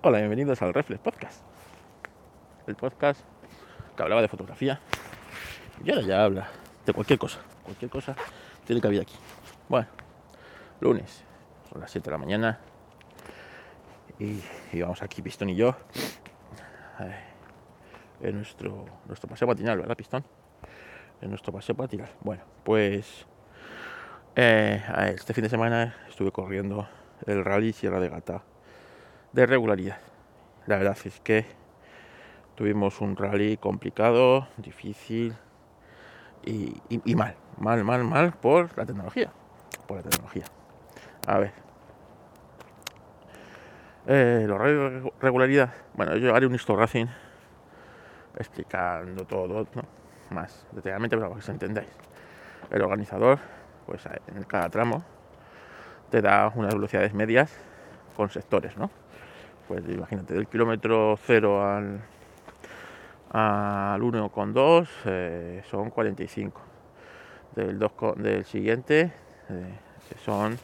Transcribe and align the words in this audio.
Hola, 0.00 0.18
bienvenidos 0.18 0.62
al 0.62 0.72
Reflex 0.72 1.00
Podcast. 1.02 1.42
El 2.68 2.76
podcast 2.76 3.20
que 3.96 4.02
hablaba 4.04 4.22
de 4.22 4.28
fotografía 4.28 4.78
y 5.82 6.06
ya 6.06 6.22
habla 6.22 6.48
de 6.86 6.92
cualquier 6.92 7.18
cosa. 7.18 7.40
Cualquier 7.64 7.90
cosa 7.90 8.14
tiene 8.64 8.80
cabida 8.80 9.02
aquí. 9.02 9.16
Bueno, 9.68 9.88
lunes, 10.78 11.24
son 11.68 11.80
las 11.80 11.90
7 11.90 12.04
de 12.04 12.10
la 12.12 12.18
mañana 12.18 12.60
y, 14.20 14.40
y 14.72 14.80
vamos 14.80 15.02
aquí, 15.02 15.20
Pistón 15.20 15.50
y 15.50 15.56
yo, 15.56 15.74
eh, 17.00 17.18
en 18.20 18.36
nuestro, 18.36 18.84
nuestro 19.06 19.28
paseo 19.28 19.48
matinal, 19.48 19.78
¿verdad, 19.78 19.96
Pistón? 19.96 20.24
En 21.20 21.28
nuestro 21.28 21.52
paseo 21.52 21.74
matinal. 21.74 22.10
Bueno, 22.20 22.44
pues 22.62 23.26
eh, 24.36 24.80
este 25.16 25.34
fin 25.34 25.42
de 25.42 25.50
semana 25.50 25.96
estuve 26.08 26.30
corriendo 26.30 26.88
el 27.26 27.44
rally 27.44 27.72
Sierra 27.72 27.98
de 27.98 28.10
Gata 28.10 28.44
de 29.32 29.46
regularidad. 29.46 29.98
La 30.66 30.76
verdad 30.78 30.96
es 31.04 31.20
que 31.20 31.46
tuvimos 32.54 33.00
un 33.00 33.16
rally 33.16 33.56
complicado, 33.56 34.48
difícil 34.56 35.34
y, 36.44 37.14
mal, 37.14 37.36
mal, 37.58 37.84
mal, 37.84 38.04
mal 38.04 38.32
por 38.32 38.76
la 38.76 38.86
tecnología. 38.86 39.30
Por 39.86 39.98
la 39.98 40.02
tecnología. 40.02 40.44
A 41.26 41.38
ver. 41.38 41.52
Eh, 44.06 44.44
los 44.46 44.58
rally 44.58 44.74
de 44.74 45.12
regularidad. 45.20 45.72
Bueno, 45.94 46.16
yo 46.16 46.34
haré 46.34 46.46
un 46.46 46.54
Histo 46.54 46.76
Racing 46.76 47.06
explicando 48.36 49.24
todo, 49.24 49.66
más 50.30 50.66
detalladamente 50.72 51.16
para 51.16 51.28
que 51.30 51.38
os 51.38 51.48
entendáis. 51.48 51.88
El 52.70 52.82
organizador, 52.82 53.38
pues 53.86 54.04
en 54.26 54.42
cada 54.44 54.68
tramo, 54.68 55.02
te 56.10 56.22
da 56.22 56.52
unas 56.54 56.74
velocidades 56.74 57.14
medias 57.14 57.52
con 58.16 58.30
sectores, 58.30 58.76
¿no? 58.76 58.90
Pues 59.68 59.84
imagínate, 59.86 60.32
del 60.32 60.46
kilómetro 60.46 61.18
0 61.26 61.62
al, 61.62 62.00
al 63.30 64.00
1,2 64.00 64.88
eh, 65.04 65.62
son 65.70 65.90
45. 65.90 66.58
Del, 67.54 67.78
2, 67.78 67.92
del 68.16 68.46
siguiente 68.46 69.12
eh, 69.50 69.78
son 70.24 70.56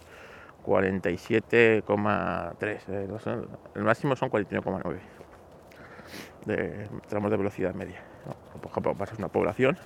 47,3. 0.65 2.81
Eh, 2.89 3.09
el 3.75 3.83
máximo 3.83 4.17
son 4.17 4.31
49,9 4.31 4.97
de 6.47 6.89
tramos 7.07 7.31
de 7.31 7.37
velocidad 7.37 7.75
media. 7.75 8.03
Por 8.59 8.71
ejemplo, 8.71 8.95
pasas 8.95 9.19
una 9.19 9.29
población, 9.29 9.77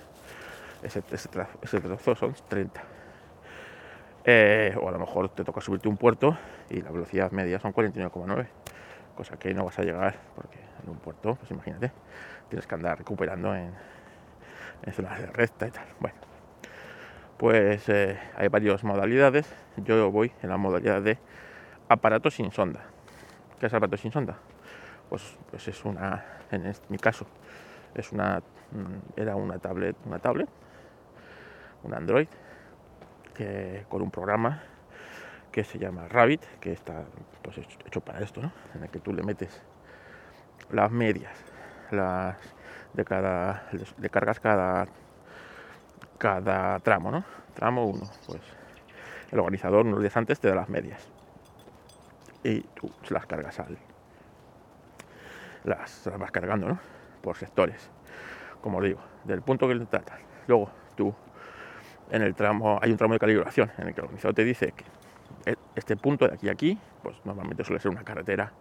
ese, 0.85 1.03
ese, 1.11 1.29
ese 1.63 1.81
trozo 1.81 2.15
son 2.15 2.37
30 2.49 2.99
eh, 4.31 4.77
o 4.79 4.87
a 4.87 4.93
lo 4.93 4.99
mejor 4.99 5.31
te 5.31 5.43
toca 5.43 5.63
subirte 5.63 5.89
un 5.89 5.97
puerto 5.97 6.37
y 6.69 6.83
la 6.83 6.91
velocidad 6.91 7.31
media 7.31 7.59
son 7.61 7.73
49,9, 7.73 8.47
cosa 9.19 9.37
que 9.37 9.53
no 9.53 9.65
vas 9.65 9.77
a 9.81 9.83
llegar 9.83 10.15
porque 10.37 10.61
en 10.81 10.91
un 10.91 10.99
puerto, 10.99 11.35
pues 11.35 11.51
imagínate, 11.51 11.91
tienes 12.49 12.69
que 12.69 12.75
andar 12.77 12.97
recuperando 12.97 13.53
en, 13.53 13.75
zonas 14.93 15.19
de 15.19 15.27
recta 15.27 15.67
y 15.67 15.73
tal. 15.73 15.87
Bueno, 15.99 16.17
pues 17.37 17.89
eh, 17.89 18.17
hay 18.37 18.47
varias 18.47 18.85
modalidades. 18.85 19.53
Yo 19.77 20.13
voy 20.13 20.33
en 20.41 20.51
la 20.51 20.57
modalidad 20.57 21.03
de 21.03 21.19
aparato 21.89 22.31
sin 22.31 22.53
sonda. 22.53 22.85
¿Qué 23.59 23.67
es 23.67 23.75
aparato 23.75 23.97
sin 23.97 24.13
sonda? 24.13 24.39
Pues, 25.09 25.37
pues 25.51 25.67
es 25.67 25.85
una, 25.85 26.25
en 26.53 26.73
mi 26.89 26.99
caso, 26.99 27.27
es 27.97 28.13
una, 28.13 28.39
mm, 28.71 29.21
era 29.21 29.35
una 29.35 29.59
tablet, 29.59 29.97
una 30.07 30.21
tablet, 30.21 30.49
un 31.83 31.93
Android 31.93 32.29
con 33.89 34.03
un 34.03 34.11
programa 34.11 34.63
que 35.53 35.65
se 35.65 35.79
llama 35.79 36.09
Rabbit, 36.09 36.43
que 36.61 36.73
está 36.73 37.05
pues, 37.43 37.59
hecho 37.59 38.01
para 38.01 38.21
esto, 38.21 38.41
¿no? 38.43 38.53
en 38.75 38.85
el 38.85 38.91
que 38.91 39.01
tú 39.01 39.13
le 39.13 39.23
metes 39.23 39.63
las 40.71 40.91
medias, 40.91 41.33
las 41.91 42.37
de 42.93 43.05
cada, 43.05 43.69
le 43.99 44.11
cargas 44.11 44.41
cada, 44.41 44.87
cada 46.19 46.79
tramo, 46.81 47.11
¿no? 47.11 47.25
Tramo 47.55 47.85
1, 47.87 48.01
pues 48.27 48.43
el 49.31 49.39
organizador 49.39 49.87
unos 49.87 50.01
días 50.01 50.17
antes 50.17 50.41
te 50.41 50.49
da 50.49 50.55
las 50.55 50.69
medias 50.69 51.09
y 52.43 52.61
tú 52.61 52.91
las 53.11 53.27
cargas 53.27 53.59
al, 53.61 53.79
las, 55.65 56.11
vas 56.19 56.31
cargando, 56.31 56.69
¿no? 56.69 56.79
Por 57.23 57.37
sectores, 57.37 57.91
como 58.61 58.81
digo, 58.81 59.01
del 59.25 59.43
punto 59.43 59.69
que 59.69 59.75
le 59.75 59.87
tratan. 59.87 60.19
Luego 60.47 60.71
tú 60.97 61.15
en 62.11 62.23
el 62.23 62.35
tramo, 62.35 62.79
hay 62.81 62.91
un 62.91 62.97
tramo 62.97 63.15
de 63.15 63.21
calibración 63.21 63.71
en 63.77 63.89
el 63.89 63.95
que 63.95 64.01
el 64.01 64.05
organizador 64.07 64.35
te 64.35 64.45
dice 64.45 64.73
que 64.73 64.85
este 65.75 65.97
punto 65.97 66.27
de 66.27 66.35
aquí 66.35 66.49
a 66.49 66.53
aquí, 66.53 66.79
pues 67.03 67.17
normalmente 67.25 67.65
suele 67.65 67.81
ser 67.81 67.91
una 67.91 68.05
carretera 68.05 68.53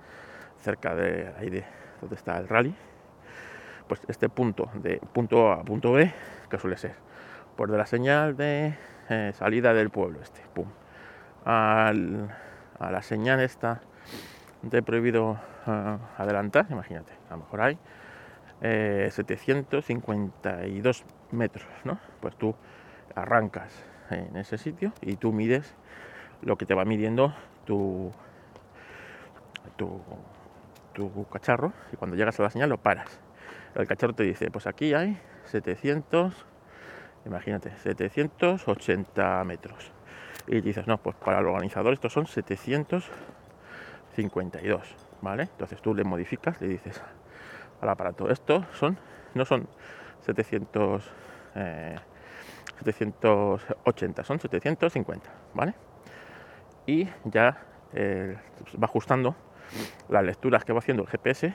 cerca 0.60 0.96
de 0.96 1.34
ahí 1.38 1.50
de 1.50 1.66
donde 2.02 2.16
está 2.16 2.38
el 2.38 2.48
rally, 2.48 2.74
pues 3.88 4.02
este 4.08 4.30
punto 4.30 4.70
de 4.76 5.00
punto 5.14 5.52
A 5.52 5.62
a 5.62 5.64
punto 5.64 5.94
B, 5.94 6.14
que 6.50 6.60
suele 6.60 6.78
ser 6.78 6.96
por 7.56 7.72
de 7.72 7.78
la 7.78 7.86
señal 7.86 8.36
de 8.38 8.76
eh, 9.10 9.32
salida 9.34 9.74
del 9.74 9.90
pueblo 9.90 10.22
este, 10.22 10.42
pum, 10.54 10.68
a 11.46 11.94
la 11.94 13.02
señal 13.02 13.40
esta 13.40 13.82
de 14.62 14.84
prohibido 14.84 15.40
eh, 15.66 15.98
adelantar, 16.18 16.68
imagínate, 16.70 17.14
a 17.30 17.34
lo 17.34 17.40
mejor 17.40 17.62
hay 17.62 17.80
752 18.62 21.02
eh, 21.02 21.06
metros, 21.32 21.68
¿no? 21.84 22.00
Pues 22.22 22.36
tú 22.36 22.56
arrancas 23.16 23.74
en 24.10 24.36
ese 24.38 24.58
sitio 24.58 24.94
y 25.02 25.18
tú 25.18 25.32
mides 25.32 25.76
lo 26.42 26.58
que 26.58 26.66
te 26.66 26.74
va 26.74 26.86
midiendo 26.86 27.36
tu, 27.66 28.12
tu, 29.76 30.02
tu 30.94 31.28
cacharro 31.30 31.74
y 31.92 31.98
cuando 31.98 32.16
llegas 32.16 32.40
a 32.40 32.44
la 32.44 32.50
señal 32.50 32.70
lo 32.70 32.78
paras. 32.78 33.20
El 33.76 33.86
cacharro 33.88 34.14
te 34.14 34.24
dice, 34.24 34.50
pues 34.50 34.66
aquí 34.66 34.94
hay 34.94 35.20
700, 35.46 36.46
imagínate, 37.26 37.76
780 37.78 39.44
metros. 39.44 39.92
Y 40.48 40.62
dices, 40.62 40.88
no, 40.88 40.98
pues 40.98 41.16
para 41.18 41.40
el 41.40 41.46
organizador 41.46 41.94
estos 41.94 42.14
son 42.14 42.26
752, 42.26 44.96
¿vale? 45.22 45.44
Entonces 45.44 45.80
tú 45.82 45.94
le 45.94 46.04
modificas, 46.04 46.60
le 46.62 46.70
dices 46.70 47.00
al 47.82 47.90
aparato, 47.90 48.30
esto 48.30 48.66
son, 48.74 48.98
no 49.34 49.46
son 49.46 49.68
700... 50.22 51.12
780, 52.84 54.24
son 54.24 54.40
750, 54.40 55.30
¿vale? 55.54 55.74
Y 56.88 57.08
ya 57.26 57.58
eh, 57.94 58.36
va 58.82 58.86
ajustando 58.86 59.36
las 60.10 60.24
lecturas 60.24 60.66
que 60.66 60.74
va 60.74 60.80
haciendo 60.80 61.04
el 61.04 61.10
GPS 61.10 61.54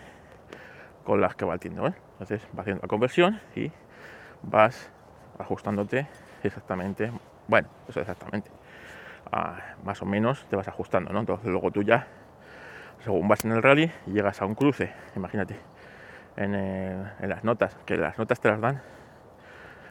con 1.04 1.20
las 1.20 1.34
que 1.34 1.44
va 1.44 1.59
tiendo, 1.59 1.88
¿eh? 1.88 1.94
Entonces 2.12 2.47
va 2.56 2.60
haciendo 2.60 2.82
la 2.82 2.88
conversión 2.88 3.41
y 3.56 3.72
vas 4.43 4.93
ajustándote 5.38 6.06
exactamente, 6.44 7.10
bueno, 7.48 7.69
eso 7.88 8.00
exactamente, 8.00 8.50
más 9.84 10.00
o 10.03 10.04
menos 10.04 10.47
te 10.48 10.54
vas 10.54 10.69
ajustando, 10.69 11.12
¿no? 11.12 11.20
Entonces 11.20 11.47
luego 11.50 11.70
tú 11.72 11.82
ya, 11.82 12.06
según 13.03 13.26
vas 13.26 13.44
en 13.44 13.53
el 13.53 13.62
rally, 13.62 13.91
llegas 14.06 14.41
a 14.43 14.44
un 14.44 14.54
cruce, 14.54 14.93
imagínate, 15.16 15.56
en, 16.37 16.54
en 16.54 17.28
las 17.28 17.43
notas, 17.43 17.76
que 17.87 17.97
las 17.97 18.19
notas 18.19 18.38
te 18.38 18.49
las 18.49 18.60
dan 18.60 18.82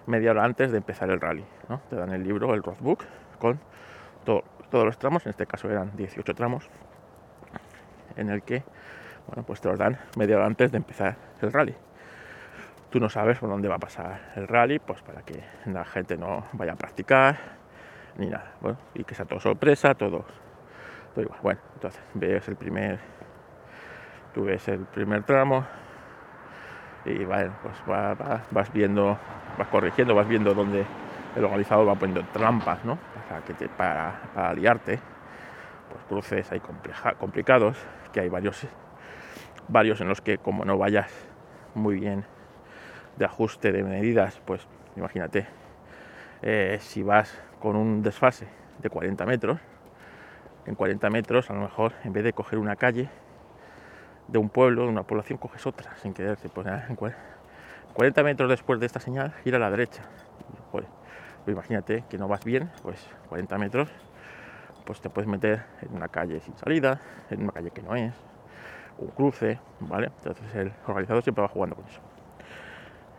media 0.05 0.31
hora 0.31 0.43
antes 0.43 0.71
de 0.71 0.77
empezar 0.77 1.09
el 1.09 1.19
rally. 1.19 1.45
¿no? 1.69 1.81
Te 1.89 1.95
dan 1.95 2.11
el 2.13 2.23
libro, 2.23 2.53
el 2.53 2.63
roadbook, 2.63 3.03
con 3.39 3.59
todos 4.71 4.85
los 4.85 4.97
tramos, 4.97 5.25
en 5.25 5.29
este 5.29 5.45
caso 5.45 5.69
eran 5.69 5.95
18 5.95 6.33
tramos, 6.33 6.67
en 8.15 8.29
el 8.29 8.41
que 8.41 8.63
bueno, 9.27 9.43
pues 9.43 9.61
te 9.61 9.69
los 9.69 9.77
dan 9.77 9.99
media 10.17 10.37
hora 10.37 10.45
antes 10.47 10.71
de 10.71 10.77
empezar 10.77 11.15
el 11.41 11.53
rally. 11.53 11.75
Tú 12.89 12.99
no 12.99 13.09
sabes 13.09 13.39
por 13.39 13.49
dónde 13.49 13.67
va 13.67 13.75
a 13.75 13.79
pasar 13.79 14.33
el 14.35 14.47
rally, 14.47 14.79
pues 14.79 15.01
para 15.01 15.21
que 15.21 15.43
la 15.65 15.85
gente 15.85 16.17
no 16.17 16.45
vaya 16.53 16.73
a 16.73 16.75
practicar 16.75 17.37
ni 18.17 18.27
nada. 18.27 18.53
y 18.93 19.03
que 19.03 19.15
sea 19.15 19.25
todo 19.25 19.39
sorpresa, 19.39 19.93
todo, 19.93 20.25
todo. 21.15 21.29
Bueno, 21.41 21.59
entonces 21.75 22.01
ves 22.13 22.47
el 22.49 22.55
primer, 22.55 22.99
tú 24.33 24.43
ves 24.43 24.67
el 24.67 24.79
primer 24.79 25.23
tramo, 25.23 25.65
y 27.05 27.23
bueno, 27.23 27.53
pues 27.63 27.75
vas 28.51 28.73
viendo, 28.73 29.17
vas 29.57 29.67
corrigiendo, 29.69 30.13
vas 30.13 30.27
viendo 30.27 30.53
dónde 30.53 30.85
el 31.35 31.45
organizador 31.45 31.87
va 31.87 31.95
poniendo 31.95 32.23
trampas, 32.31 32.83
¿no? 32.83 32.97
Para, 33.27 33.41
que 33.41 34.59
liarte, 34.59 34.99
pues 35.89 36.03
cruces 36.07 36.51
ahí 36.51 36.59
compleja, 36.59 37.13
complicados, 37.13 37.77
que 38.11 38.21
hay 38.21 38.29
varios, 38.29 38.67
varios 39.67 40.01
en 40.01 40.07
los 40.07 40.21
que 40.21 40.37
como 40.37 40.65
no 40.65 40.77
vayas 40.77 41.11
muy 41.75 41.99
bien 41.99 42.25
de 43.17 43.25
ajuste 43.25 43.71
de 43.71 43.83
medidas, 43.83 44.41
pues 44.45 44.67
imagínate, 44.95 45.47
eh, 46.41 46.77
si 46.81 47.03
vas 47.03 47.39
con 47.59 47.75
un 47.75 48.01
desfase 48.01 48.47
de 48.79 48.89
40 48.89 49.25
metros, 49.25 49.59
en 50.65 50.75
40 50.75 51.09
metros 51.09 51.49
a 51.49 51.53
lo 51.53 51.61
mejor 51.61 51.93
en 52.03 52.13
vez 52.13 52.23
de 52.23 52.33
coger 52.33 52.59
una 52.59 52.75
calle, 52.75 53.09
de 54.27 54.37
un 54.37 54.49
pueblo, 54.49 54.83
de 54.83 54.89
una 54.89 55.03
población, 55.03 55.37
coges 55.37 55.65
otra 55.67 55.95
sin 55.97 56.13
quererte. 56.13 56.49
Pues, 56.49 56.65
en 56.67 56.95
40 56.95 58.23
metros 58.23 58.49
después 58.49 58.79
de 58.79 58.85
esta 58.85 58.99
señal, 58.99 59.33
ir 59.43 59.55
a 59.55 59.59
la 59.59 59.69
derecha. 59.69 60.03
Pues, 61.43 61.55
imagínate 61.55 62.03
que 62.07 62.17
no 62.17 62.27
vas 62.27 62.43
bien, 62.43 62.69
pues 62.83 63.03
40 63.29 63.57
metros, 63.57 63.89
pues 64.85 65.01
te 65.01 65.09
puedes 65.09 65.27
meter 65.27 65.63
en 65.81 65.95
una 65.95 66.07
calle 66.07 66.39
sin 66.39 66.55
salida, 66.55 67.01
en 67.31 67.43
una 67.43 67.51
calle 67.51 67.71
que 67.71 67.81
no 67.81 67.95
es, 67.95 68.13
un 68.99 69.07
cruce, 69.09 69.59
¿vale? 69.79 70.11
Entonces 70.17 70.55
el 70.55 70.71
organizador 70.85 71.23
siempre 71.23 71.41
va 71.41 71.47
jugando 71.47 71.75
con 71.75 71.85
eso. 71.85 71.99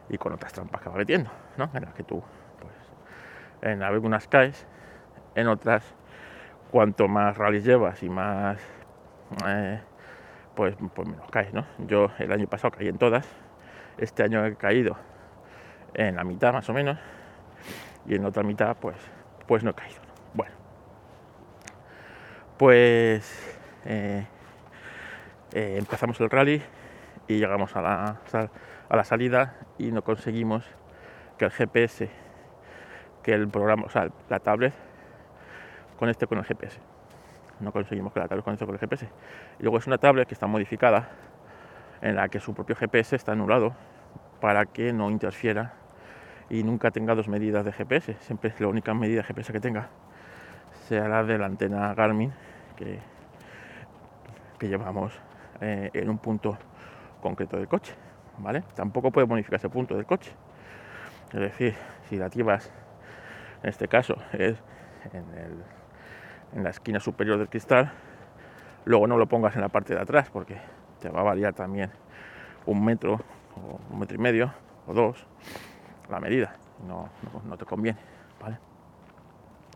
Y 0.08 0.18
con 0.18 0.32
otras 0.32 0.52
trampas 0.52 0.80
que 0.80 0.88
va 0.88 0.96
metiendo, 0.96 1.30
¿no? 1.56 1.68
En 1.74 1.82
las 1.82 1.94
que 1.94 2.04
tú, 2.04 2.22
pues, 2.60 3.72
en 3.72 3.82
algunas 3.82 4.28
caes, 4.28 4.66
en 5.34 5.48
otras, 5.48 5.82
cuanto 6.70 7.08
más 7.08 7.36
rallies 7.36 7.64
llevas 7.64 8.02
y 8.04 8.08
más, 8.08 8.58
eh, 9.48 9.80
pues, 10.54 10.76
pues 10.94 11.08
menos 11.08 11.28
caes, 11.30 11.52
¿no? 11.52 11.66
Yo 11.78 12.10
el 12.18 12.30
año 12.30 12.46
pasado 12.46 12.70
caí 12.70 12.86
en 12.86 12.98
todas, 12.98 13.26
este 13.98 14.22
año 14.22 14.44
he 14.46 14.54
caído 14.54 14.96
en 15.94 16.16
la 16.16 16.24
mitad 16.24 16.52
más 16.52 16.68
o 16.68 16.72
menos, 16.72 16.98
y 18.06 18.14
en 18.14 18.22
la 18.22 18.28
otra 18.28 18.42
mitad, 18.42 18.76
pues, 18.76 18.96
pues 19.46 19.62
no 19.62 19.70
he 19.70 19.74
caído. 19.74 20.00
Bueno, 20.34 20.54
pues 22.58 23.56
eh, 23.84 24.26
eh, 25.52 25.76
empezamos 25.78 26.20
el 26.20 26.30
rally 26.30 26.62
y 27.28 27.38
llegamos 27.38 27.74
a 27.76 27.82
la, 27.82 28.20
a 28.88 28.96
la 28.96 29.04
salida 29.04 29.56
y 29.78 29.92
no 29.92 30.02
conseguimos 30.02 30.64
que 31.38 31.44
el 31.44 31.50
GPS, 31.50 32.08
que 33.22 33.32
el 33.32 33.48
programa, 33.48 33.84
o 33.86 33.90
sea, 33.90 34.08
la 34.28 34.38
tablet 34.40 34.74
conecte 35.98 36.26
con 36.26 36.38
el 36.38 36.44
GPS. 36.44 36.78
No 37.60 37.72
conseguimos 37.72 38.12
que 38.12 38.20
la 38.20 38.28
tablet 38.28 38.44
conecte 38.44 38.66
con 38.66 38.74
el 38.74 38.80
GPS. 38.80 39.08
Y 39.58 39.62
luego 39.62 39.78
es 39.78 39.86
una 39.86 39.98
tablet 39.98 40.26
que 40.26 40.34
está 40.34 40.46
modificada 40.46 41.10
en 42.00 42.16
la 42.16 42.28
que 42.28 42.40
su 42.40 42.54
propio 42.54 42.74
GPS 42.74 43.16
está 43.16 43.32
anulado 43.32 43.74
para 44.40 44.66
que 44.66 44.92
no 44.92 45.10
interfiera 45.10 45.74
y 46.52 46.62
nunca 46.62 46.90
tenga 46.90 47.14
dos 47.14 47.28
medidas 47.28 47.64
de 47.64 47.72
GPS. 47.72 48.14
Siempre 48.20 48.52
la 48.58 48.68
única 48.68 48.92
medida 48.92 49.22
de 49.22 49.24
GPS 49.24 49.54
que 49.54 49.60
tenga 49.60 49.88
sea 50.86 51.08
la 51.08 51.24
de 51.24 51.38
la 51.38 51.46
antena 51.46 51.94
Garmin 51.94 52.30
que, 52.76 52.98
que 54.58 54.68
llevamos 54.68 55.18
eh, 55.62 55.88
en 55.94 56.10
un 56.10 56.18
punto 56.18 56.58
concreto 57.22 57.56
del 57.56 57.68
coche. 57.68 57.94
¿vale? 58.36 58.64
Tampoco 58.74 59.10
puede 59.10 59.26
modificar 59.26 59.58
ese 59.58 59.70
punto 59.70 59.96
del 59.96 60.04
coche. 60.04 60.30
Es 61.32 61.40
decir, 61.40 61.74
si 62.10 62.18
la 62.18 62.28
llevas, 62.28 62.70
en 63.62 63.70
este 63.70 63.88
caso, 63.88 64.16
en, 64.34 64.58
en 66.52 66.62
la 66.62 66.68
esquina 66.68 67.00
superior 67.00 67.38
del 67.38 67.48
cristal, 67.48 67.92
luego 68.84 69.06
no 69.06 69.16
lo 69.16 69.26
pongas 69.26 69.54
en 69.54 69.62
la 69.62 69.70
parte 69.70 69.94
de 69.94 70.00
atrás 70.02 70.28
porque 70.30 70.58
te 71.00 71.08
va 71.08 71.20
a 71.20 71.24
variar 71.24 71.54
también 71.54 71.90
un 72.66 72.84
metro 72.84 73.20
o 73.56 73.80
un 73.90 73.98
metro 73.98 74.16
y 74.16 74.20
medio 74.20 74.52
o 74.86 74.92
dos 74.92 75.26
la 76.12 76.20
medida. 76.20 76.54
No, 76.86 77.08
no, 77.44 77.56
te 77.56 77.64
conviene, 77.64 77.98
¿vale? 78.40 78.58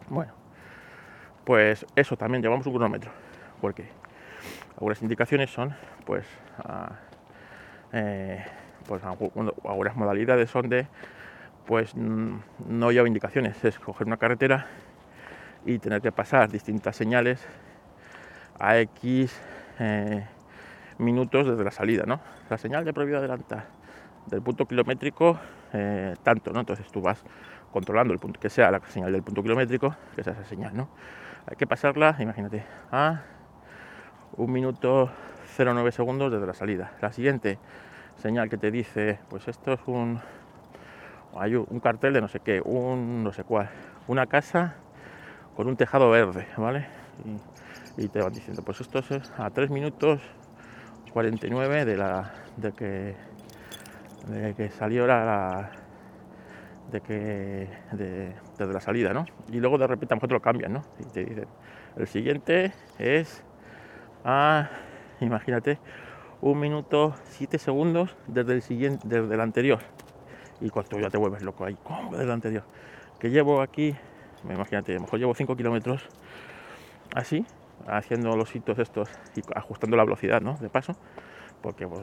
Bueno, 0.09 0.33
pues 1.45 1.87
eso 1.97 2.17
también 2.17 2.43
llevamos 2.43 2.67
un 2.67 2.73
cronómetro, 2.73 3.11
porque 3.61 3.89
algunas 4.75 5.01
indicaciones 5.03 5.51
son, 5.51 5.75
pues, 6.05 6.27
eh, 7.93 8.45
pues 8.87 9.03
algunas 9.05 9.97
modalidades 9.97 10.51
son 10.51 10.69
de, 10.69 10.87
pues, 11.67 11.95
no 11.97 12.91
lleva 12.93 13.09
indicaciones, 13.09 13.65
es 13.65 13.79
coger 13.79 14.07
una 14.07 14.17
carretera 14.17 14.67
y 15.65 15.79
tener 15.79 16.01
que 16.01 16.13
pasar 16.13 16.51
distintas 16.51 16.97
señales 16.97 17.45
a 18.59 18.79
X 18.79 19.41
eh, 19.79 20.27
minutos 20.99 21.47
desde 21.47 21.65
la 21.65 21.71
salida, 21.71 22.05
¿no? 22.07 22.21
La 22.49 22.59
señal 22.59 22.85
de 22.85 22.93
prohibido 22.93 23.19
adelantar 23.19 23.77
del 24.27 24.43
punto 24.43 24.67
kilométrico 24.67 25.39
eh, 25.77 26.15
tanto, 26.23 26.53
¿no? 26.53 26.61
Entonces 26.61 26.91
tú 26.91 27.01
vas 27.01 27.23
controlando 27.73 28.13
el 28.15 28.19
punto 28.19 28.41
que 28.41 28.49
sea 28.49 28.71
la 28.71 28.81
señal 28.89 29.13
del 29.13 29.23
punto 29.23 29.43
kilométrico, 29.43 29.95
que 30.15 30.23
es 30.23 30.27
esa 30.27 30.45
señal, 30.45 30.77
¿no? 30.77 30.89
Hay 31.47 31.57
que 31.57 31.67
pasarla, 31.67 32.17
imagínate, 32.19 32.65
a 32.91 33.23
un 34.37 34.51
minuto 34.51 35.11
0,9 35.57 35.91
segundos 35.91 36.33
desde 36.33 36.47
la 36.47 36.55
salida. 36.55 36.93
La 37.01 37.13
siguiente 37.13 37.59
señal 38.17 38.49
que 38.49 38.57
te 38.57 38.71
dice, 38.71 39.19
pues 39.29 39.47
esto 39.49 39.75
es 39.75 39.81
un, 39.87 40.21
hay 41.39 41.55
un 41.55 41.81
cartel 41.81 42.15
de 42.15 42.21
no 42.21 42.29
sé 42.29 42.41
qué, 42.41 42.61
un 42.65 43.23
no 43.23 43.33
sé 43.33 43.45
cuál, 43.45 43.69
una 44.09 44.27
casa 44.27 44.75
con 45.55 45.69
un 45.69 45.77
tejado 45.77 46.11
verde, 46.11 46.47
¿vale? 46.57 46.87
Y, 47.97 48.09
te 48.09 48.21
van 48.21 48.33
diciendo, 48.33 48.63
pues 48.63 48.81
esto 48.81 48.99
es 48.99 49.11
a 49.39 49.49
3 49.51 49.71
minutos 49.71 50.21
49 51.13 51.87
de 51.87 51.97
la 51.97 52.33
de 52.57 52.73
que 52.73 53.17
de 54.27 54.55
que 54.55 54.71
salió 54.71 55.07
la, 55.07 55.71
de 56.91 57.01
que 57.01 57.69
desde 57.93 58.73
la 58.73 58.81
salida, 58.81 59.13
¿no? 59.13 59.25
Y 59.51 59.61
luego 59.61 59.79
de 59.79 59.87
repente 59.87 60.15
a 60.15 60.27
lo 60.27 60.41
cambian, 60.41 60.73
¿no? 60.73 60.83
Y 60.99 61.05
te 61.05 61.25
dicen, 61.25 61.47
el 61.97 62.07
siguiente 62.07 62.73
es 62.99 63.43
a, 64.25 64.69
imagínate, 65.21 65.79
un 66.41 66.59
minuto 66.61 67.15
siete 67.25 67.59
segundos 67.59 68.17
desde 68.27 68.55
el 68.55 68.63
siguiente, 68.63 69.07
desde 69.09 69.35
el 69.35 69.41
anterior. 69.41 69.81
Y 70.61 70.71
cuando 70.71 70.99
ya 70.99 71.11
te 71.11 71.19
vuelves 71.19 71.43
loco 71.43 71.65
ahí, 71.65 71.77
¿cómo 71.83 72.11
desde 72.13 72.25
el 72.25 72.31
anterior? 72.31 72.65
Que 73.19 73.31
llevo 73.31 73.61
aquí, 73.61 73.95
imagínate, 74.45 74.93
a 74.93 74.95
lo 74.97 75.03
mejor 75.03 75.19
llevo 75.19 75.35
5 75.35 75.57
kilómetros 75.57 76.09
así, 77.15 77.47
haciendo 77.87 78.37
los 78.37 78.55
hitos 78.55 78.79
estos 78.79 79.09
y 79.35 79.41
ajustando 79.55 79.97
la 79.97 80.05
velocidad, 80.05 80.41
¿no? 80.41 80.57
De 80.59 80.69
paso, 80.69 80.95
porque 81.63 81.87
pues, 81.87 82.03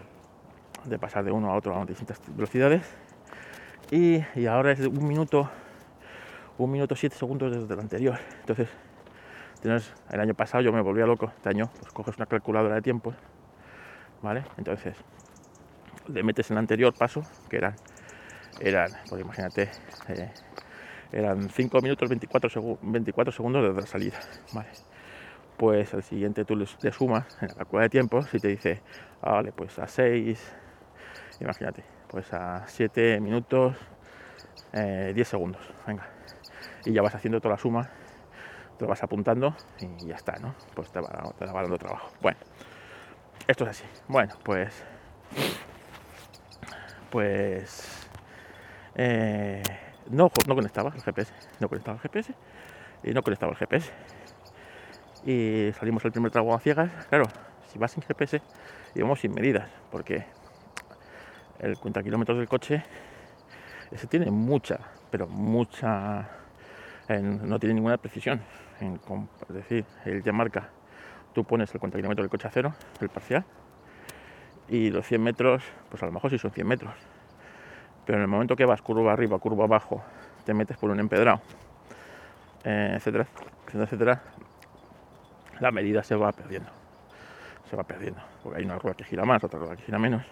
de 0.86 1.00
pasar 1.00 1.24
de 1.24 1.32
uno 1.32 1.52
a 1.52 1.56
otro 1.56 1.80
a 1.80 1.86
distintas 1.86 2.22
velocidades. 2.36 2.84
Y, 3.92 4.24
ahora 4.46 4.72
es 4.72 4.80
un 4.80 5.08
minuto, 5.08 5.50
un 6.58 6.72
minuto 6.72 6.96
siete 6.96 7.16
segundos 7.16 7.52
desde 7.52 7.74
el 7.74 7.80
anterior. 7.80 8.18
Entonces, 8.40 8.70
tienes, 9.62 9.94
el 10.10 10.20
año 10.20 10.34
pasado 10.34 10.64
yo 10.64 10.72
me 10.72 10.82
volvía 10.82 11.06
loco, 11.06 11.32
este 11.36 11.50
año 11.50 11.70
pues 11.80 11.92
coges 11.94 12.18
una 12.18 12.26
calculadora 12.26 12.76
de 12.76 12.82
tiempo 12.82 13.14
¿vale? 14.24 14.44
Entonces, 14.58 14.96
le 16.08 16.24
metes 16.24 16.50
en 16.50 16.58
el 16.58 16.60
anterior 16.60 16.94
paso, 16.98 17.24
que 17.50 17.58
eran, 17.58 18.90
pues 19.10 19.22
imagínate, 19.22 19.70
eh, 20.08 20.32
eran 21.12 21.50
5 21.50 21.82
minutos 21.82 22.10
24, 22.10 22.80
24 22.82 23.32
segundos 23.32 23.64
desde 23.64 23.82
la 23.82 23.86
salida, 23.86 24.20
¿vale? 24.54 24.70
Pues 25.58 25.94
el 25.94 26.02
siguiente 26.02 26.46
tú 26.46 26.56
le, 26.56 26.66
sumas 26.92 27.38
en 27.42 27.50
la 27.50 27.56
calculadora 27.56 27.84
de 27.84 27.90
tiempo, 27.90 28.24
si 28.24 28.40
te 28.40 28.48
dice, 28.48 28.82
ah, 29.22 29.34
vale, 29.34 29.52
pues 29.52 29.78
a 29.78 29.88
6 29.88 30.56
imagínate, 31.40 31.84
pues 32.08 32.32
a 32.34 32.64
7 32.68 33.20
minutos 33.20 33.76
10 34.74 35.18
eh, 35.18 35.26
segundos, 35.26 35.62
venga. 35.86 36.08
Y 36.86 36.94
ya 36.94 37.02
vas 37.02 37.16
haciendo 37.16 37.40
toda 37.40 37.56
la 37.56 37.60
suma, 37.60 37.90
te 38.78 38.86
lo 38.86 38.90
vas 38.90 39.04
apuntando 39.04 39.56
y 39.80 40.08
ya 40.08 40.16
está, 40.16 40.34
¿no? 40.40 40.56
Pues 40.74 40.92
te 40.92 41.00
va, 41.00 41.34
te 41.38 41.46
va 41.46 41.62
dando 41.62 41.78
trabajo. 41.78 42.10
Bueno, 42.22 42.38
esto 43.48 43.66
es 43.66 43.70
así. 43.72 43.84
Bueno, 44.08 44.34
pues. 44.44 44.84
Pues. 47.10 48.08
Eh, 48.96 49.62
no, 50.10 50.32
no 50.48 50.56
conectaba 50.56 50.92
el 50.96 51.02
GPS. 51.02 51.34
No 51.60 51.70
conectaba 51.70 51.98
el 51.98 52.02
GPS. 52.02 52.34
Y 53.04 53.12
no 53.12 53.22
conectaba 53.22 53.52
el 53.52 53.58
GPS. 53.58 53.92
Y 55.26 55.72
salimos 55.74 56.04
el 56.06 56.12
primer 56.12 56.32
trago 56.32 56.54
a 56.56 56.60
ciegas. 56.60 56.92
Claro, 57.10 57.26
si 57.72 57.80
vas 57.80 57.92
sin 57.92 58.04
GPS, 58.04 58.42
íbamos 58.96 59.20
sin 59.20 59.34
medidas. 59.34 59.70
Porque 59.92 60.26
el 61.60 61.78
cuenta 61.78 62.04
kilómetros 62.04 62.38
del 62.38 62.48
coche, 62.48 62.84
ese 63.92 64.08
tiene 64.08 64.32
mucha, 64.32 64.80
pero 65.12 65.28
mucha, 65.28 66.28
no 67.10 67.60
tiene 67.60 67.76
ninguna 67.76 67.98
precisión. 67.98 68.42
es 68.80 69.56
decir, 69.56 69.86
él 70.06 70.24
ya 70.24 70.34
marca, 70.34 70.70
tú 71.34 71.44
pones 71.44 71.74
el 71.74 71.80
cuenta 71.80 71.98
kilómetros 71.98 72.24
del 72.24 72.30
coche 72.30 72.48
a 72.48 72.52
cero, 72.52 72.74
el 73.00 73.10
parcial, 73.10 73.46
y 74.68 74.90
los 74.90 75.06
100 75.06 75.22
metros, 75.22 75.64
pues 75.90 76.02
a 76.04 76.06
lo 76.06 76.12
mejor 76.12 76.32
sí 76.32 76.38
son 76.38 76.52
100 76.52 76.68
metros. 76.68 76.94
Pero 78.06 78.18
en 78.18 78.24
el 78.24 78.28
momento 78.28 78.56
que 78.56 78.66
vas 78.66 78.82
curva 78.82 79.14
arriba, 79.14 79.38
curva 79.40 79.66
abajo, 79.66 80.04
te 80.46 80.54
metes 80.54 80.78
por 80.78 80.90
un 80.90 81.00
empedrado, 81.00 81.42
eh, 82.64 82.94
etcétera, 82.96 83.28
etcétera, 83.68 83.84
etcétera, 83.84 84.22
la 85.60 85.72
medida 85.72 86.04
se 86.04 86.16
va 86.16 86.32
perdiendo. 86.32 86.70
Se 87.70 87.76
va 87.76 87.84
perdiendo. 87.84 88.22
Porque 88.42 88.60
hay 88.60 88.66
una 88.66 88.78
rueda 88.78 88.98
que 88.98 89.04
gira 89.06 89.24
más, 89.24 89.44
otra 89.44 89.60
rueda 89.60 89.76
que 89.76 89.84
gira 89.84 90.00
menos 90.00 90.24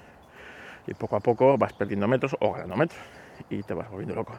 y 0.88 0.94
poco 0.94 1.16
a 1.16 1.20
poco 1.20 1.58
vas 1.58 1.74
perdiendo 1.74 2.08
metros 2.08 2.36
o 2.40 2.54
ganando 2.54 2.76
metros 2.76 3.00
y 3.50 3.64
te 3.64 3.74
vas 3.74 3.90
volviendo 3.90 4.16
loco. 4.16 4.34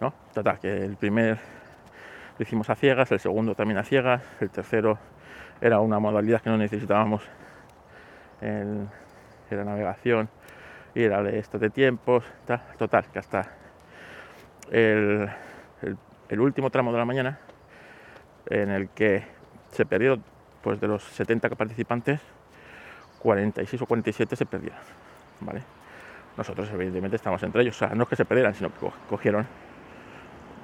¿no? 0.00 0.12
Total, 0.32 0.58
que 0.58 0.84
el 0.84 0.96
primer 0.96 1.38
lo 2.38 2.42
hicimos 2.42 2.70
a 2.70 2.74
ciegas, 2.74 3.12
el 3.12 3.20
segundo 3.20 3.54
también 3.54 3.78
a 3.78 3.84
ciegas, 3.84 4.22
el 4.40 4.50
tercero 4.50 4.98
era 5.60 5.80
una 5.80 5.98
modalidad 5.98 6.40
que 6.40 6.48
no 6.48 6.56
necesitábamos 6.56 7.22
en, 8.40 8.88
la 9.50 9.64
navegación 9.64 10.28
y 10.94 11.02
era 11.02 11.22
de 11.22 11.38
esto 11.38 11.58
de 11.58 11.70
tiempos, 11.70 12.24
total, 12.78 13.04
que 13.12 13.18
hasta 13.18 13.50
el, 14.70 15.28
último 16.38 16.70
tramo 16.70 16.92
de 16.92 16.98
la 16.98 17.04
mañana 17.04 17.40
en 18.46 18.70
el 18.70 18.88
que 18.88 19.24
se 19.72 19.84
perdieron, 19.84 20.24
pues 20.62 20.80
de 20.80 20.88
los 20.88 21.02
70 21.02 21.48
participantes, 21.50 22.20
46 23.18 23.82
o 23.82 23.86
47 23.86 24.36
se 24.36 24.46
perdieron. 24.46 24.78
¿Vale? 25.40 25.62
Nosotros 26.36 26.70
evidentemente 26.72 27.16
estamos 27.16 27.42
entre 27.42 27.62
ellos, 27.62 27.76
o 27.76 27.86
sea, 27.86 27.94
no 27.94 28.04
es 28.04 28.08
que 28.08 28.16
se 28.16 28.24
perdieran, 28.24 28.54
sino 28.54 28.72
que 28.72 28.86
cogieron, 29.08 29.46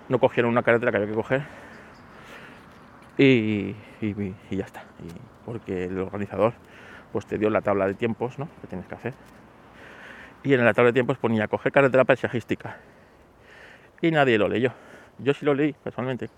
no 0.09 0.19
cogieron 0.19 0.51
una 0.51 0.63
carretera 0.63 0.91
que 0.91 0.97
había 0.99 1.09
que 1.09 1.15
coger 1.15 1.43
y, 3.19 3.75
ya 4.51 4.65
está, 4.65 4.85
porque 5.45 5.85
el 5.85 5.99
organizador 5.99 6.53
pues 7.13 7.25
te 7.27 7.39
dio 7.39 7.49
la 7.49 7.63
tabla 7.63 7.87
de 7.87 7.95
tiempos 7.95 8.39
¿no? 8.39 8.49
que 8.61 8.67
tienes 8.67 8.87
que 8.87 8.95
hacer. 8.95 9.15
Y 10.43 10.53
en 10.53 10.65
la 10.65 10.75
tabla 10.75 10.91
de 10.91 10.93
tiempos 10.93 11.19
ponía 11.19 11.49
coger 11.49 11.73
carretera 11.73 12.05
paisajística. 12.05 12.77
Y 14.03 14.11
nadie 14.11 14.37
lo 14.39 14.49
leyó. 14.49 14.73
Yo 15.19 15.33
sí 15.33 15.47
lo 15.47 15.55
leí 15.55 15.73
personalmente. 15.73 16.29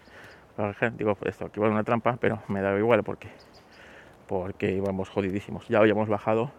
Digo, 0.97 1.15
pues 1.15 1.35
esto 1.35 1.47
aquí 1.47 1.61
va 1.61 1.69
una 1.69 1.85
trampa, 1.85 2.17
pero 2.21 2.43
me 2.49 2.63
daba 2.63 2.79
igual 2.79 3.03
porque, 3.03 3.29
porque 4.27 4.73
íbamos 4.73 5.09
jodidísimos. 5.09 5.67
Ya 5.69 5.79
habíamos 5.79 6.09
bajado 6.09 6.53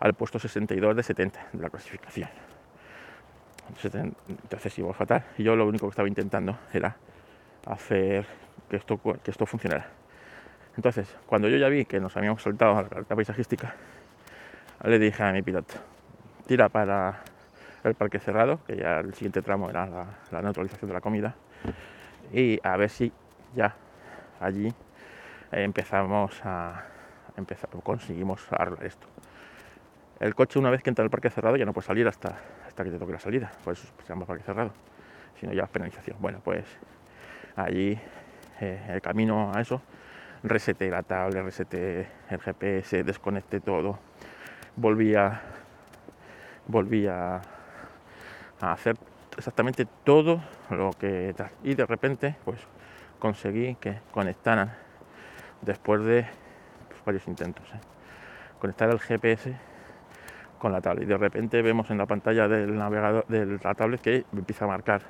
al 0.00 0.14
puesto 0.14 0.38
62 0.38 0.96
de 0.96 1.02
70 1.02 1.46
de 1.52 1.62
la 1.62 1.70
clasificación. 1.70 2.28
Entonces 3.68 4.78
íbamos 4.78 4.96
fatal. 4.96 5.24
Yo 5.38 5.54
lo 5.54 5.66
único 5.66 5.86
que 5.86 5.90
estaba 5.90 6.08
intentando 6.08 6.58
era 6.72 6.96
hacer 7.66 8.26
que 8.68 8.76
esto, 8.76 8.98
que 9.22 9.30
esto 9.30 9.46
funcionara. 9.46 9.86
Entonces, 10.76 11.14
cuando 11.26 11.48
yo 11.48 11.56
ya 11.56 11.68
vi 11.68 11.84
que 11.84 12.00
nos 12.00 12.16
habíamos 12.16 12.42
saltado 12.42 12.78
a 12.78 12.82
la 12.82 12.88
carta 12.88 13.14
paisajística, 13.14 13.74
le 14.84 14.98
dije 14.98 15.22
a 15.22 15.32
mi 15.32 15.42
piloto, 15.42 15.74
tira 16.46 16.68
para 16.68 17.22
el 17.84 17.94
parque 17.94 18.18
cerrado, 18.18 18.60
que 18.66 18.76
ya 18.76 19.00
el 19.00 19.12
siguiente 19.14 19.42
tramo 19.42 19.68
era 19.68 19.86
la, 20.30 20.42
neutralización 20.42 20.88
de 20.88 20.94
la 20.94 21.00
comida, 21.00 21.34
y 22.32 22.58
a 22.62 22.76
ver 22.76 22.88
si 22.88 23.12
ya 23.54 23.74
allí 24.40 24.72
empezamos 25.52 26.40
a 26.44 26.84
empezar, 27.36 27.68
conseguimos 27.82 28.46
arreglar 28.50 28.86
esto. 28.86 29.06
El 30.20 30.34
coche 30.34 30.58
una 30.58 30.68
vez 30.68 30.82
que 30.82 30.90
entra 30.90 31.02
al 31.02 31.10
parque 31.10 31.30
cerrado 31.30 31.56
ya 31.56 31.64
no 31.64 31.72
puede 31.72 31.86
salir 31.86 32.06
hasta, 32.06 32.38
hasta 32.66 32.84
que 32.84 32.90
te 32.90 32.98
toque 32.98 33.12
la 33.12 33.18
salida, 33.18 33.50
por 33.64 33.72
eso 33.72 33.88
se 34.02 34.08
llama 34.08 34.26
parque 34.26 34.44
cerrado, 34.44 34.70
sino 35.40 35.54
ya 35.54 35.66
penalización. 35.66 36.18
Bueno, 36.20 36.42
pues 36.44 36.66
allí 37.56 37.98
eh, 38.60 38.86
el 38.90 39.00
camino 39.00 39.50
a 39.54 39.62
eso, 39.62 39.80
reseté 40.42 40.90
la 40.90 41.02
tablet, 41.02 41.42
reseté 41.42 42.06
el 42.28 42.38
GPS, 42.38 43.02
desconecté 43.02 43.60
todo, 43.60 43.98
volví 44.76 45.14
a, 45.14 45.40
volví 46.66 47.06
a, 47.06 47.40
hacer 48.60 48.96
exactamente 49.38 49.86
todo 50.04 50.42
lo 50.68 50.90
que 50.90 51.32
tal. 51.34 51.50
Y 51.64 51.74
de 51.74 51.86
repente, 51.86 52.36
pues 52.44 52.60
conseguí 53.18 53.74
que 53.76 54.00
conectaran 54.10 54.70
después 55.62 56.04
de 56.04 56.26
pues, 56.88 57.04
varios 57.06 57.26
intentos, 57.26 57.66
¿eh? 57.70 57.80
conectar 58.58 58.90
el 58.90 59.00
GPS 59.00 59.69
con 60.60 60.70
la 60.70 60.80
tablet. 60.80 61.04
Y 61.04 61.06
de 61.06 61.16
repente 61.16 61.60
vemos 61.62 61.90
en 61.90 61.98
la 61.98 62.06
pantalla 62.06 62.46
del 62.46 62.76
navegador 62.76 63.26
de 63.26 63.58
la 63.60 63.74
tablet 63.74 64.00
que 64.00 64.24
empieza 64.32 64.66
a 64.66 64.68
marcar 64.68 65.02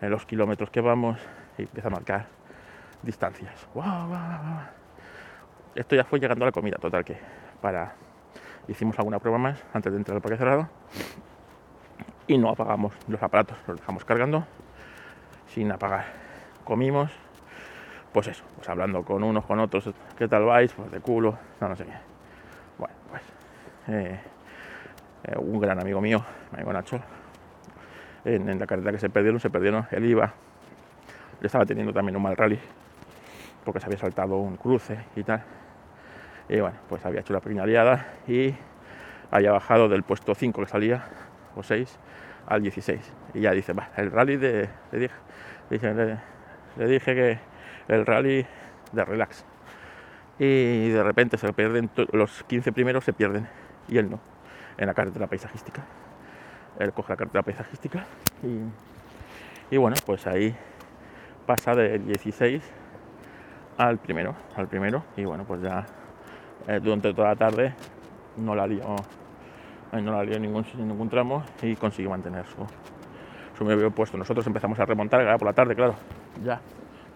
en 0.00 0.10
los 0.10 0.26
kilómetros 0.26 0.70
que 0.70 0.80
vamos 0.80 1.20
y 1.56 1.62
empieza 1.62 1.88
a 1.88 1.90
marcar 1.92 2.26
distancias. 3.02 3.68
Esto 5.76 5.94
ya 5.94 6.04
fue 6.04 6.18
llegando 6.18 6.44
a 6.44 6.48
la 6.48 6.52
comida, 6.52 6.78
total 6.78 7.04
que 7.04 7.16
para 7.60 7.94
hicimos 8.66 8.98
alguna 8.98 9.18
prueba 9.18 9.38
más 9.38 9.62
antes 9.74 9.92
de 9.92 9.98
entrar 9.98 10.16
al 10.16 10.22
parque 10.22 10.38
cerrado 10.38 10.68
y 12.26 12.38
no 12.38 12.48
apagamos 12.48 12.94
los 13.06 13.22
aparatos, 13.22 13.58
los 13.66 13.78
dejamos 13.78 14.04
cargando 14.04 14.46
sin 15.48 15.70
apagar. 15.70 16.06
Comimos, 16.64 17.12
pues 18.12 18.28
eso, 18.28 18.44
pues 18.56 18.68
hablando 18.68 19.04
con 19.04 19.22
unos, 19.22 19.44
con 19.44 19.60
otros, 19.60 19.90
¿qué 20.16 20.26
tal 20.26 20.44
vais? 20.44 20.72
Pues 20.72 20.90
de 20.90 21.00
culo, 21.00 21.36
no, 21.60 21.68
no 21.68 21.76
sé 21.76 21.84
qué. 21.84 21.92
Bueno, 22.78 22.94
pues 23.10 23.22
eh, 23.88 24.20
eh, 25.24 25.38
un 25.38 25.60
gran 25.60 25.80
amigo 25.80 26.00
mío, 26.00 26.24
mi 26.52 26.56
amigo 26.56 26.72
Nacho, 26.72 27.00
en, 28.24 28.58
la 28.58 28.66
carretera 28.66 28.92
que 28.92 28.98
se 28.98 29.10
perdieron, 29.10 29.40
se 29.40 29.50
perdieron, 29.50 29.86
él 29.90 30.04
iba, 30.04 30.32
le 31.40 31.46
estaba 31.46 31.64
teniendo 31.64 31.92
también 31.92 32.16
un 32.16 32.22
mal 32.22 32.36
rally, 32.36 32.58
porque 33.64 33.80
se 33.80 33.86
había 33.86 33.98
saltado 33.98 34.36
un 34.36 34.56
cruce 34.56 34.98
y 35.16 35.22
tal. 35.22 35.42
Y 36.48 36.60
bueno, 36.60 36.76
pues 36.88 37.04
había 37.06 37.20
hecho 37.20 37.32
la 37.32 37.40
pequeña 37.40 37.64
liada 37.64 38.06
y 38.28 38.54
había 39.30 39.52
bajado 39.52 39.88
del 39.88 40.02
puesto 40.02 40.34
5 40.34 40.60
que 40.60 40.68
salía, 40.68 41.04
o 41.56 41.62
6, 41.62 41.98
al 42.46 42.62
16. 42.62 43.12
Y 43.34 43.40
ya 43.40 43.52
dice, 43.52 43.72
va, 43.72 43.90
el 43.96 44.10
rally 44.10 44.36
de. 44.36 44.68
Le 44.92 45.10
dije, 45.70 45.94
le, 45.94 46.86
dije 46.86 47.14
que 47.14 47.38
el 47.88 48.04
rally 48.04 48.46
de 48.92 49.04
relax. 49.04 49.44
Y 50.38 50.88
de 50.90 51.02
repente 51.02 51.38
se 51.38 51.52
pierden, 51.52 51.88
los 52.12 52.42
15 52.44 52.72
primeros 52.72 53.04
se 53.04 53.12
pierden 53.12 53.46
y 53.88 53.98
él 53.98 54.10
no, 54.10 54.18
en 54.76 54.86
la 54.86 54.94
carretera 54.94 55.26
paisajística. 55.26 55.82
Él 56.78 56.92
coge 56.92 57.12
la 57.12 57.16
carretera 57.16 57.42
paisajística 57.42 58.04
y, 58.42 59.74
y 59.74 59.78
bueno, 59.78 59.96
pues 60.04 60.26
ahí 60.26 60.54
pasa 61.46 61.74
del 61.74 62.06
16 62.06 62.62
al 63.78 63.98
primero, 63.98 64.34
al 64.56 64.68
primero 64.68 65.04
y 65.16 65.24
bueno, 65.24 65.44
pues 65.44 65.62
ya 65.62 65.86
eh, 66.66 66.80
durante 66.82 67.12
toda 67.12 67.28
la 67.28 67.36
tarde 67.36 67.74
no 68.36 68.54
la 68.54 68.66
lió 68.66 68.96
no 69.92 70.12
la 70.12 70.24
lió 70.24 70.38
ningún, 70.38 70.64
ningún 70.76 71.08
tramo 71.08 71.44
y 71.62 71.76
consiguió 71.76 72.10
mantener 72.10 72.44
su, 72.46 72.66
su 73.56 73.64
medio 73.64 73.90
puesto. 73.90 74.16
Nosotros 74.16 74.46
empezamos 74.46 74.78
a 74.78 74.84
remontar 74.84 75.38
por 75.38 75.46
la 75.46 75.52
tarde, 75.52 75.74
claro, 75.74 75.94
ya. 76.42 76.60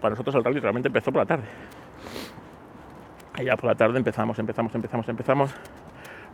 Para 0.00 0.10
nosotros 0.10 0.34
el 0.36 0.44
rally 0.44 0.60
realmente 0.60 0.88
empezó 0.88 1.10
por 1.10 1.22
la 1.22 1.26
tarde. 1.26 1.44
Y 3.38 3.44
ya 3.44 3.56
por 3.56 3.66
la 3.66 3.74
tarde 3.74 3.98
empezamos, 3.98 4.38
empezamos, 4.38 4.74
empezamos, 4.74 5.08
empezamos. 5.08 5.54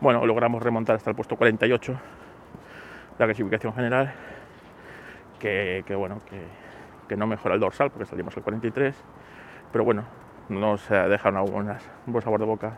Bueno, 0.00 0.26
logramos 0.26 0.62
remontar 0.62 0.96
hasta 0.96 1.10
el 1.10 1.16
puesto 1.16 1.36
48, 1.36 1.94
la 3.18 3.26
clasificación 3.26 3.72
general, 3.74 4.12
que, 5.38 5.84
bueno, 5.96 6.20
que, 7.08 7.16
no 7.16 7.26
mejora 7.28 7.54
el 7.54 7.60
dorsal 7.60 7.90
porque 7.90 8.06
salimos 8.06 8.36
el 8.36 8.42
43, 8.42 8.96
pero 9.70 9.84
bueno, 9.84 10.04
nos 10.48 10.88
deja 10.88 11.28
una 11.28 11.42
buena, 11.42 11.78
un 12.06 12.12
buen 12.12 12.22
sabor 12.22 12.40
de 12.40 12.46
boca, 12.46 12.76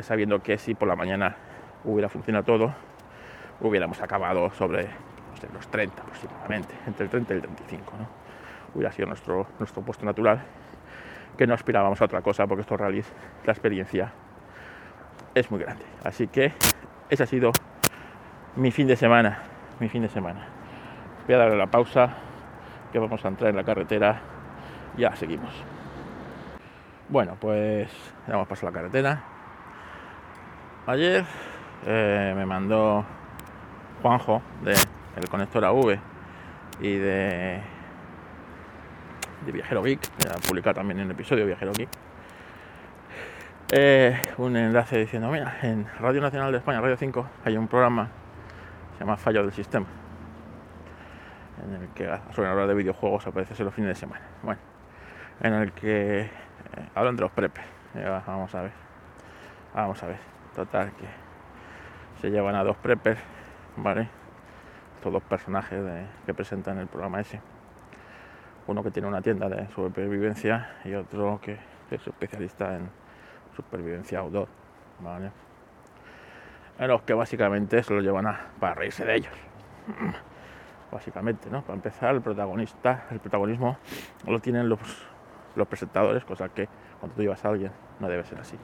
sabiendo 0.00 0.42
que 0.42 0.58
si 0.58 0.74
por 0.74 0.86
la 0.86 0.96
mañana 0.96 1.36
hubiera 1.84 2.10
funcionado 2.10 2.44
todo, 2.44 2.74
hubiéramos 3.60 4.00
acabado 4.02 4.50
sobre 4.50 4.88
los 5.54 5.66
30 5.68 6.02
aproximadamente, 6.02 6.74
entre 6.86 7.04
el 7.04 7.10
30 7.10 7.32
y 7.32 7.36
el 7.36 7.42
35. 7.42 7.92
¿no? 7.98 8.06
Hubiera 8.74 8.92
sido 8.92 9.08
nuestro, 9.08 9.46
nuestro 9.58 9.82
puesto 9.82 10.04
natural, 10.04 10.42
que 11.38 11.46
no 11.46 11.54
aspirábamos 11.54 12.02
a 12.02 12.04
otra 12.04 12.20
cosa 12.20 12.46
porque 12.46 12.60
estos 12.60 12.78
rallies, 12.78 13.10
la 13.46 13.52
experiencia 13.52 14.12
es 15.34 15.50
muy 15.50 15.60
grande. 15.60 15.84
Así 16.04 16.28
que 16.28 16.52
ese 17.10 17.22
ha 17.22 17.26
sido 17.26 17.52
mi 18.56 18.70
fin 18.70 18.86
de 18.86 18.96
semana, 18.96 19.42
mi 19.80 19.88
fin 19.88 20.02
de 20.02 20.08
semana. 20.08 20.46
Voy 21.26 21.34
a 21.34 21.38
darle 21.38 21.56
la 21.56 21.66
pausa, 21.66 22.14
que 22.92 22.98
vamos 22.98 23.24
a 23.24 23.28
entrar 23.28 23.50
en 23.50 23.56
la 23.56 23.64
carretera, 23.64 24.20
ya 24.96 25.14
seguimos. 25.16 25.52
Bueno, 27.08 27.36
pues 27.40 27.90
ya 28.26 28.34
hemos 28.34 28.48
pasado 28.48 28.70
la 28.70 28.78
carretera. 28.78 29.22
Ayer 30.86 31.24
eh, 31.86 32.32
me 32.36 32.44
mandó 32.44 33.04
Juanjo 34.02 34.42
de 34.62 34.74
el 35.16 35.28
conector 35.28 35.64
AV 35.64 35.98
y 36.80 36.96
de, 36.96 37.60
de 39.46 39.52
Viajero 39.52 39.82
Geek, 39.82 40.00
publicar 40.48 40.74
también 40.74 41.00
en 41.00 41.06
el 41.06 41.12
episodio 41.12 41.46
Viajero 41.46 41.72
Geek, 41.72 41.88
eh, 43.74 44.20
un 44.36 44.54
enlace 44.54 44.98
diciendo, 44.98 45.30
mira, 45.30 45.56
en 45.62 45.86
Radio 45.98 46.20
Nacional 46.20 46.52
de 46.52 46.58
España, 46.58 46.78
Radio 46.82 46.94
5, 46.98 47.26
hay 47.46 47.56
un 47.56 47.68
programa 47.68 48.10
se 48.92 49.00
llama 49.00 49.16
Fallo 49.16 49.40
del 49.42 49.52
Sistema, 49.52 49.86
en 51.64 51.82
el 51.82 51.88
que 51.88 52.06
suelen 52.34 52.52
hablar 52.52 52.68
de 52.68 52.74
videojuegos, 52.74 53.26
aparece 53.26 53.64
los 53.64 53.72
fines 53.72 53.88
de 53.88 53.94
semana. 53.94 54.20
Bueno, 54.42 54.60
en 55.40 55.54
el 55.54 55.72
que 55.72 56.20
eh, 56.20 56.30
hablan 56.94 57.16
de 57.16 57.22
los 57.22 57.30
prepes. 57.30 57.64
vamos 58.26 58.54
a 58.54 58.60
ver, 58.60 58.72
vamos 59.74 60.02
a 60.02 60.06
ver, 60.06 60.18
total 60.54 60.92
que 60.92 61.06
se 62.20 62.30
llevan 62.30 62.54
a 62.54 62.64
dos 62.64 62.76
preppers, 62.76 63.20
¿vale? 63.78 64.06
Estos 64.96 65.14
dos 65.14 65.22
personajes 65.22 65.82
que 66.26 66.34
presentan 66.34 66.76
el 66.76 66.88
programa 66.88 67.20
ese. 67.20 67.40
Uno 68.66 68.82
que 68.82 68.90
tiene 68.90 69.08
una 69.08 69.22
tienda 69.22 69.48
de 69.48 69.66
supervivencia 69.70 70.76
y 70.84 70.92
otro 70.92 71.40
que 71.40 71.56
es 71.90 72.06
especialista 72.06 72.76
en 72.76 73.01
supervivencia 73.54 74.20
outdoor, 74.20 74.48
¿vale? 75.00 75.30
En 76.78 76.88
los 76.88 77.02
que 77.02 77.14
básicamente 77.14 77.82
se 77.82 77.94
lo 77.94 78.00
llevan 78.00 78.26
a, 78.26 78.40
para 78.58 78.74
reírse 78.74 79.04
de 79.04 79.16
ellos. 79.16 79.34
Básicamente, 80.90 81.48
¿no? 81.48 81.62
Para 81.62 81.74
empezar, 81.74 82.14
el 82.14 82.20
protagonista, 82.20 83.06
el 83.10 83.18
protagonismo 83.18 83.78
lo 84.26 84.40
tienen 84.40 84.68
los, 84.68 84.80
los 85.56 85.66
presentadores, 85.66 86.24
cosa 86.24 86.50
que 86.50 86.68
cuando 87.00 87.16
tú 87.16 87.22
llevas 87.22 87.42
a 87.44 87.48
alguien 87.48 87.72
no 87.98 88.08
debe 88.08 88.24
ser 88.24 88.38
así. 88.38 88.58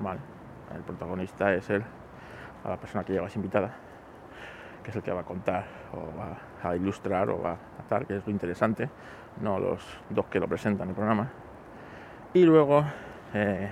¿Vale? 0.00 0.20
El 0.74 0.82
protagonista 0.82 1.54
es 1.54 1.70
el 1.70 1.84
a 2.64 2.70
la 2.70 2.76
persona 2.76 3.04
que 3.04 3.12
llevas 3.12 3.34
invitada, 3.36 3.74
que 4.82 4.90
es 4.90 4.96
el 4.96 5.02
que 5.02 5.12
va 5.12 5.20
a 5.20 5.24
contar 5.24 5.64
o 5.92 6.18
va 6.18 6.36
a 6.62 6.76
ilustrar 6.76 7.30
o 7.30 7.40
va 7.40 7.52
a 7.52 7.88
tal, 7.88 8.06
que 8.06 8.16
es 8.16 8.26
lo 8.26 8.32
interesante, 8.32 8.88
no 9.40 9.58
los 9.58 9.82
dos 10.10 10.26
que 10.26 10.40
lo 10.40 10.48
presentan 10.48 10.88
el 10.88 10.94
programa. 10.94 11.30
Y 12.34 12.44
luego, 12.44 12.84
eh, 13.34 13.70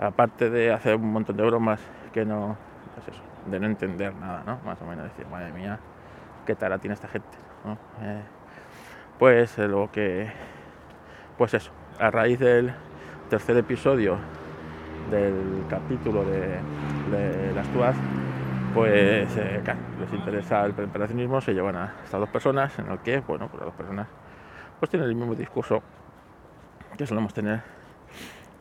aparte 0.00 0.48
de 0.48 0.72
hacer 0.72 0.96
un 0.96 1.12
montón 1.12 1.36
de 1.36 1.44
bromas 1.44 1.80
que 2.12 2.24
no, 2.24 2.56
es 2.98 3.08
eso, 3.08 3.22
de 3.46 3.60
no 3.60 3.66
entender 3.66 4.14
nada, 4.14 4.42
¿no? 4.46 4.58
Más 4.64 4.80
o 4.80 4.86
menos 4.86 5.04
decir, 5.04 5.26
madre 5.30 5.52
mía, 5.52 5.78
qué 6.46 6.54
tara 6.54 6.78
tiene 6.78 6.94
esta 6.94 7.08
gente, 7.08 7.36
eh, 8.00 8.22
pues 9.18 9.58
eh, 9.58 9.68
lo 9.68 9.90
que, 9.92 10.30
pues 11.36 11.52
eso, 11.54 11.70
a 11.98 12.10
raíz 12.10 12.38
del 12.38 12.72
tercer 13.28 13.56
episodio 13.58 14.16
del 15.10 15.64
capítulo 15.68 16.24
de, 16.24 16.60
las 17.54 17.66
TUAS, 17.68 17.96
pues 18.72 19.36
eh, 19.36 19.62
les 20.00 20.12
interesa 20.12 20.64
el 20.64 20.72
preparacionismo, 20.72 21.40
se 21.40 21.52
llevan 21.52 21.76
a 21.76 21.94
estas 22.04 22.20
dos 22.20 22.28
personas, 22.30 22.78
en 22.78 22.90
el 22.90 22.98
que, 23.00 23.20
bueno, 23.20 23.48
pues 23.48 23.60
las 23.60 23.66
dos 23.66 23.74
personas 23.74 24.06
pues 24.78 24.88
tienen 24.88 25.10
el 25.10 25.14
mismo 25.14 25.34
discurso 25.34 25.82
que 26.96 27.06
solemos 27.06 27.34
tener 27.34 27.60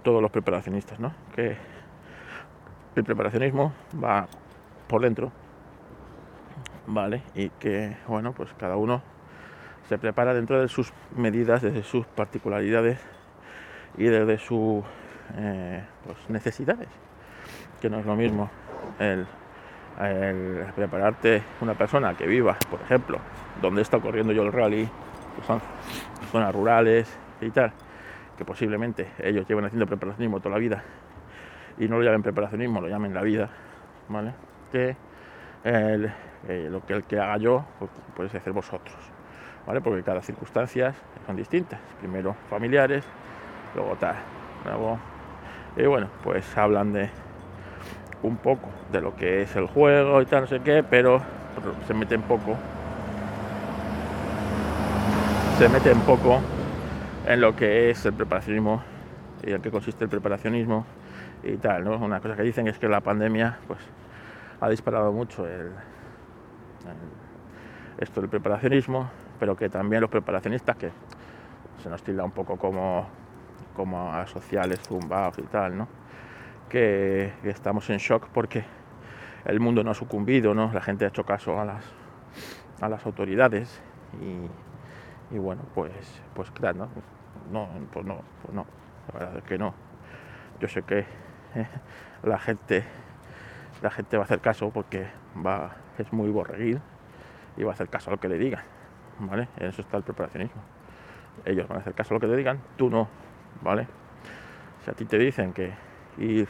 todos 0.03 0.22
los 0.22 0.32
preparacionistas, 0.32 1.00
¿no? 1.00 1.13
Que 1.36 1.58
el 2.96 3.03
preparacionismo 3.03 3.74
va 4.01 4.27
por 4.88 5.01
dentro, 5.01 5.32
¿vale? 6.88 7.22
Y 7.36 7.50
que, 7.50 7.98
bueno, 8.08 8.34
pues 8.34 8.50
cada 8.58 8.75
uno 8.75 9.01
se 9.88 9.98
prepara 9.98 10.34
dentro 10.34 10.62
de 10.62 10.68
sus 10.68 10.94
medidas, 11.15 11.62
desde 11.62 11.84
sus 11.84 12.06
particularidades 12.06 13.00
y 13.98 14.06
desde 14.06 14.38
sus 14.38 14.84
eh, 15.38 15.84
pues, 16.06 16.18
necesidades, 16.29 16.88
que 17.82 17.89
no 17.89 18.00
es 18.00 18.06
lo 18.06 18.15
mismo 18.15 18.50
el, 19.00 19.25
prepararte 20.75 21.44
una 21.62 21.74
persona 21.74 22.15
que 22.15 22.25
viva, 22.25 22.58
por 22.70 22.82
ejemplo, 22.82 23.20
donde 23.62 23.82
está 23.82 23.98
ocurriendo 23.98 24.32
yo 24.32 24.44
el 24.44 24.53
rally, 24.53 24.88
son 25.46 25.62
zonas 26.32 26.53
rurales 26.53 27.10
y 27.41 27.50
tal, 27.50 27.74
que 28.39 28.46
posiblemente 28.46 29.10
ellos 29.22 29.46
llevan 29.50 29.65
haciendo 29.65 29.86
preparacionismo 29.86 30.39
toda 30.39 30.51
la 30.51 30.60
vida 30.60 30.81
y 31.77 31.89
no 31.89 31.98
lo 31.98 32.03
llamen 32.03 32.24
preparacionismo, 32.24 32.79
lo 32.79 32.88
llamen 32.88 33.13
la 33.13 33.22
vida, 33.22 33.50
¿vale? 34.08 34.31
Que 34.72 34.96
eh, 35.65 36.10
lo 36.72 36.86
que 36.86 36.93
el 36.93 37.03
que 37.03 37.19
haga 37.19 37.36
yo, 37.36 37.65
pues 37.77 37.91
podéis 38.15 38.34
hacer 38.36 38.53
vosotros, 38.53 38.96
¿vale? 39.67 39.81
Porque 39.81 40.03
cada 40.03 40.22
circunstancias 40.22 40.96
son 41.27 41.36
distintas. 41.36 41.81
Primero 42.00 42.34
familiares, 42.50 43.03
luego 43.75 43.98
tal, 43.98 44.15
luego 44.63 44.98
y 45.75 45.86
bueno, 45.86 46.08
pues 46.24 46.58
hablan 46.58 46.93
de 46.93 47.10
un 48.24 48.38
poco 48.38 48.69
de 48.89 49.01
lo 49.01 49.17
que 49.17 49.41
es 49.41 49.53
el 49.58 49.67
juego 49.67 50.22
y 50.22 50.25
tal, 50.27 50.41
no 50.41 50.48
sé 50.48 50.62
qué, 50.62 50.81
pero 50.81 51.22
se 51.86 51.93
mete 51.93 52.15
un 52.15 52.22
poco 52.22 52.55
se 55.58 55.67
mete 55.67 55.91
un 55.91 56.01
poco 56.03 56.39
en 57.29 57.41
lo 57.41 57.55
que 57.55 57.91
es 57.91 58.03
el 58.07 58.13
preparacionismo 58.13 58.81
y 59.43 59.51
en 59.51 59.62
qué 59.62 59.69
consiste 59.69 60.03
el 60.03 60.09
preparacionismo 60.09 60.83
y 61.43 61.57
tal, 61.57 61.83
¿no? 61.83 61.95
Una 61.98 62.19
cosa 62.19 62.36
que 62.36 62.41
dicen 62.41 62.67
es 62.67 62.79
que 62.79 62.89
la 62.89 63.01
pandemia 63.01 63.59
pues 63.67 63.79
ha 64.59 64.67
disparado 64.67 65.12
mucho 65.12 65.48
el, 65.48 65.71
esto 68.00 68.21
del 68.21 68.31
preparacionismo, 68.31 69.12
pero 69.39 69.55
que 69.55 69.69
también 69.69 70.01
los 70.01 70.09
preparacionistas 70.09 70.75
que 70.75 70.89
se 71.83 71.89
nos 71.89 72.01
tilda 72.01 72.24
un 72.24 72.31
poco 72.31 72.57
como 72.57 73.07
como 73.75 74.12
a 74.12 74.25
sociales 74.25 74.79
zumbados 74.79 75.38
y 75.38 75.43
tal, 75.43 75.77
¿no? 75.77 75.88
Que, 76.67 77.31
estamos 77.43 77.88
en 77.91 77.98
shock 77.98 78.27
porque 78.33 78.65
el 79.45 79.59
mundo 79.59 79.83
no 79.83 79.91
ha 79.91 79.93
sucumbido, 79.93 80.55
¿no? 80.55 80.74
La 80.74 80.81
gente 80.81 81.05
ha 81.05 81.09
hecho 81.09 81.24
caso 81.24 81.59
a 81.59 81.65
las 81.65 81.86
a 82.81 82.89
las 82.89 83.05
autoridades 83.05 83.79
y, 84.19 85.36
y 85.36 85.38
bueno, 85.38 85.62
pues 85.75 85.93
pues 86.33 86.50
claro, 86.50 86.79
¿no? 86.79 87.19
No, 87.51 87.68
pues 87.91 88.06
no, 88.06 88.22
pues 88.41 88.53
no, 88.53 88.65
la 89.13 89.20
verdad 89.20 89.38
es 89.38 89.44
que 89.44 89.58
no. 89.58 89.74
Yo 90.60 90.68
sé 90.68 90.84
que 90.84 91.00
eh, 91.00 91.68
la 92.24 92.38
gente 92.38 92.84
la 93.82 93.89
gente 93.89 94.18
va 94.18 94.24
a 94.24 94.25
hacer 94.25 94.39
caso 94.39 94.72
porque 94.72 95.08
va 95.46 95.75
es 95.98 96.12
muy 96.12 96.29
borreguil 96.29 96.82
y 97.58 97.63
va 97.63 97.72
a 97.72 97.74
hacer 97.74 97.89
caso 97.89 98.10
a 98.10 98.13
lo 98.13 98.20
que 98.20 98.29
le 98.29 98.38
digan, 98.38 98.63
¿vale? 99.20 99.48
En 99.58 99.68
eso 99.68 99.82
está 99.82 99.98
el 99.98 100.03
preparacionismo. 100.03 100.62
Ellos 101.46 101.68
van 101.68 101.77
a 101.77 101.82
hacer 101.82 101.94
caso 101.94 102.13
a 102.13 102.15
lo 102.15 102.20
que 102.20 102.27
le 102.27 102.36
digan, 102.36 102.60
tú 102.77 102.89
no, 102.89 103.08
¿vale? 103.62 103.88
Si 104.84 104.89
a 104.91 104.94
ti 104.94 105.06
te 105.06 105.18
dicen 105.18 105.53
que 105.53 105.74
ir 106.18 106.48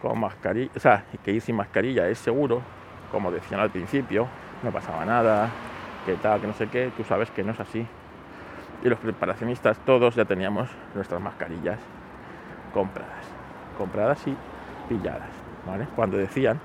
con 0.00 0.18
mascarilla, 0.18 0.70
o 0.74 0.80
sea, 0.80 1.04
que 1.24 1.32
ir 1.32 1.40
sin 1.40 1.56
mascarilla 1.56 2.08
es 2.08 2.18
seguro, 2.18 2.62
como 3.10 3.30
decían 3.30 3.60
al 3.60 3.70
principio, 3.70 4.28
no 4.62 4.70
pasaba 4.70 5.04
nada, 5.04 5.50
que 6.04 6.14
tal, 6.14 6.40
que 6.40 6.46
no 6.46 6.52
sé 6.52 6.68
qué, 6.68 6.90
tú 6.96 7.04
sabes 7.04 7.30
que 7.30 7.42
no 7.42 7.52
es 7.52 7.60
así. 7.60 7.86
Y 8.82 8.88
los 8.88 8.98
preparacionistas 8.98 9.78
todos 9.78 10.14
ya 10.14 10.24
teníamos 10.24 10.68
nuestras 10.94 11.20
mascarillas 11.20 11.78
compradas, 12.72 13.24
compradas 13.78 14.26
y 14.26 14.36
pilladas. 14.88 15.30
Cuando 15.96 16.16
decían 16.16 16.60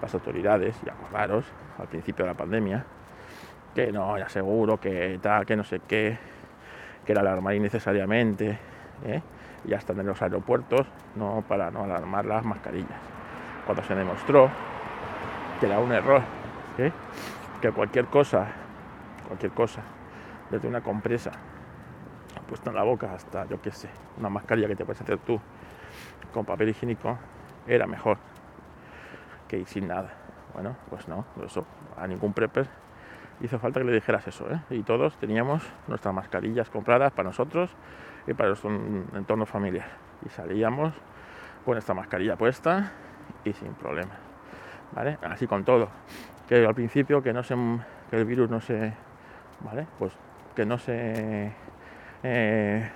las 0.00 0.12
autoridades, 0.14 0.76
y 0.84 0.88
acordaros, 0.88 1.44
al 1.78 1.86
principio 1.86 2.24
de 2.24 2.32
la 2.32 2.36
pandemia, 2.36 2.84
que 3.74 3.92
no, 3.92 4.18
ya 4.18 4.28
seguro, 4.28 4.78
que 4.78 5.18
tal, 5.22 5.46
que 5.46 5.56
no 5.56 5.62
sé 5.62 5.80
qué, 5.86 6.18
que 7.04 7.12
era 7.12 7.20
alarmar 7.20 7.54
innecesariamente, 7.54 8.58
¿eh? 9.06 9.22
y 9.64 9.74
hasta 9.74 9.92
en 9.92 10.06
los 10.06 10.20
aeropuertos, 10.20 10.86
no 11.14 11.44
para 11.46 11.70
no 11.70 11.84
alarmar 11.84 12.24
las 12.26 12.44
mascarillas. 12.44 12.98
Cuando 13.64 13.84
se 13.84 13.94
demostró 13.94 14.50
que 15.60 15.66
era 15.66 15.78
un 15.78 15.92
error, 15.92 16.22
¿eh? 16.78 16.90
que 17.60 17.70
cualquier 17.70 18.06
cosa, 18.06 18.48
cualquier 19.28 19.52
cosa, 19.52 19.82
desde 20.52 20.68
una 20.68 20.82
compresa 20.82 21.32
puesta 22.46 22.70
en 22.70 22.76
la 22.76 22.82
boca 22.82 23.12
hasta, 23.12 23.46
yo 23.46 23.60
qué 23.60 23.72
sé, 23.72 23.88
una 24.18 24.28
mascarilla 24.28 24.68
que 24.68 24.76
te 24.76 24.84
puedes 24.84 25.00
hacer 25.00 25.18
tú 25.18 25.40
con 26.32 26.44
papel 26.44 26.68
higiénico, 26.68 27.18
era 27.66 27.86
mejor 27.86 28.18
que 29.48 29.64
sin 29.64 29.88
nada. 29.88 30.12
Bueno, 30.52 30.76
pues 30.90 31.08
no, 31.08 31.24
eso 31.44 31.64
a 31.96 32.06
ningún 32.06 32.34
prepper 32.34 32.68
hizo 33.40 33.58
falta 33.58 33.80
que 33.80 33.86
le 33.86 33.92
dijeras 33.92 34.26
eso, 34.28 34.48
¿eh? 34.50 34.60
Y 34.70 34.82
todos 34.82 35.16
teníamos 35.16 35.66
nuestras 35.88 36.14
mascarillas 36.14 36.68
compradas 36.68 37.12
para 37.12 37.28
nosotros 37.28 37.74
y 38.26 38.34
para 38.34 38.50
nuestro 38.50 38.70
entorno 38.70 39.46
familiar. 39.46 39.86
Y 40.24 40.28
salíamos 40.28 40.94
con 41.64 41.78
esta 41.78 41.94
mascarilla 41.94 42.36
puesta 42.36 42.92
y 43.44 43.52
sin 43.52 43.72
problema. 43.74 44.12
¿Vale? 44.92 45.18
Así 45.22 45.46
con 45.46 45.64
todo. 45.64 45.88
Que 46.46 46.66
al 46.66 46.74
principio 46.74 47.22
que 47.22 47.32
no 47.32 47.42
se 47.42 47.56
que 48.10 48.16
el 48.16 48.26
virus 48.26 48.50
no 48.50 48.60
se 48.60 48.92
¿vale? 49.64 49.86
Pues 49.98 50.12
que 50.54 50.66
no 50.66 50.78
se 50.78 51.52
eh, 52.22 52.90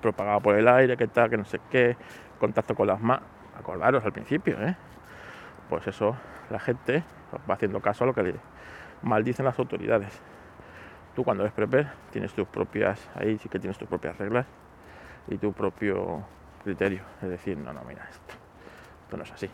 propagaba 0.00 0.40
por 0.40 0.54
el 0.56 0.68
aire, 0.68 0.96
que 0.96 1.08
tal, 1.08 1.30
que 1.30 1.36
no 1.36 1.44
sé 1.44 1.60
qué, 1.70 1.96
contacto 2.38 2.74
con 2.74 2.86
las 2.86 3.00
manos. 3.00 3.26
Acordaros 3.58 4.04
al 4.04 4.12
principio, 4.12 4.60
¿eh? 4.62 4.76
Pues 5.68 5.86
eso, 5.86 6.16
la 6.50 6.60
gente 6.60 7.02
va 7.48 7.54
haciendo 7.54 7.80
caso 7.80 8.04
a 8.04 8.06
lo 8.06 8.14
que 8.14 8.22
le, 8.22 8.34
maldicen 9.02 9.44
las 9.44 9.58
autoridades. 9.58 10.20
Tú 11.14 11.24
cuando 11.24 11.42
eres 11.42 11.52
prepper 11.52 11.88
tienes 12.10 12.32
tus 12.32 12.46
propias, 12.46 13.08
ahí 13.14 13.38
sí 13.38 13.48
que 13.48 13.58
tienes 13.58 13.76
tus 13.76 13.88
propias 13.88 14.16
reglas 14.16 14.46
y 15.26 15.36
tu 15.38 15.52
propio 15.52 16.24
criterio. 16.62 17.02
Es 17.20 17.28
decir, 17.28 17.58
no, 17.58 17.72
no, 17.72 17.82
mira, 17.82 18.06
esto, 18.08 18.34
esto 19.02 19.16
no 19.16 19.24
es 19.24 19.32
así, 19.32 19.50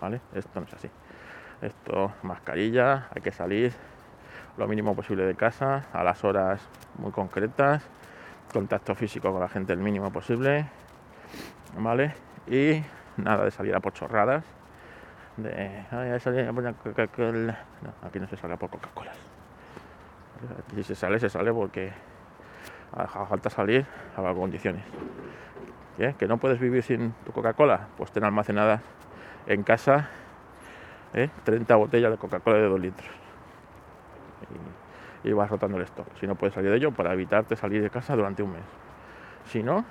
¿vale? 0.00 0.20
Esto 0.34 0.60
no 0.60 0.66
es 0.66 0.74
así. 0.74 0.90
Esto, 1.62 2.12
mascarilla, 2.22 3.08
hay 3.14 3.22
que 3.22 3.30
salir 3.32 3.72
lo 4.56 4.68
mínimo 4.68 4.94
posible 4.94 5.24
de 5.24 5.34
casa, 5.34 5.86
a 5.92 6.04
las 6.04 6.22
horas 6.24 6.66
muy 6.98 7.10
concretas, 7.10 7.82
contacto 8.52 8.94
físico 8.94 9.32
con 9.32 9.40
la 9.40 9.48
gente 9.48 9.72
el 9.72 9.80
mínimo 9.80 10.12
posible, 10.12 10.66
¿vale? 11.76 12.14
Y 12.46 12.80
nada 13.16 13.44
de 13.44 13.50
salir 13.50 13.74
a 13.74 13.80
por 13.80 13.92
chorradas, 13.92 14.44
de 15.36 15.84
no, 15.90 16.00
aquí 18.06 18.20
no 18.20 18.28
se 18.28 18.36
sale 18.36 18.56
por 18.56 18.70
Coca-Cola. 18.70 19.12
Si 20.74 20.82
se 20.82 20.94
sale, 20.94 21.18
se 21.18 21.28
sale 21.28 21.52
porque 21.52 21.92
hace 22.92 23.26
falta 23.26 23.50
salir 23.50 23.86
a 24.16 24.34
condiciones. 24.34 24.84
¿Que 26.18 26.26
no 26.26 26.38
puedes 26.38 26.60
vivir 26.60 26.82
sin 26.82 27.12
tu 27.24 27.32
Coca-Cola? 27.32 27.88
Pues 27.96 28.12
ten 28.12 28.24
almacenada 28.24 28.82
en 29.46 29.62
casa 29.62 30.08
30 31.44 31.72
¿eh? 31.72 31.76
botellas 31.76 32.10
de 32.10 32.18
Coca-Cola 32.18 32.58
de 32.58 32.68
2 32.68 32.80
litros. 32.80 33.23
Y, 35.22 35.32
vas 35.32 35.50
rotando 35.50 35.78
el 35.78 35.84
stock. 35.84 36.06
Si 36.20 36.26
no 36.26 36.34
puedes 36.34 36.54
salir 36.54 36.70
de 36.70 36.76
ello, 36.76 36.92
para 36.92 37.12
evitarte 37.12 37.56
salir 37.56 37.82
de 37.82 37.90
casa 37.90 38.14
durante 38.14 38.42
un 38.42 38.52
mes. 38.52 38.62
Si 39.46 39.62
no, 39.62 39.84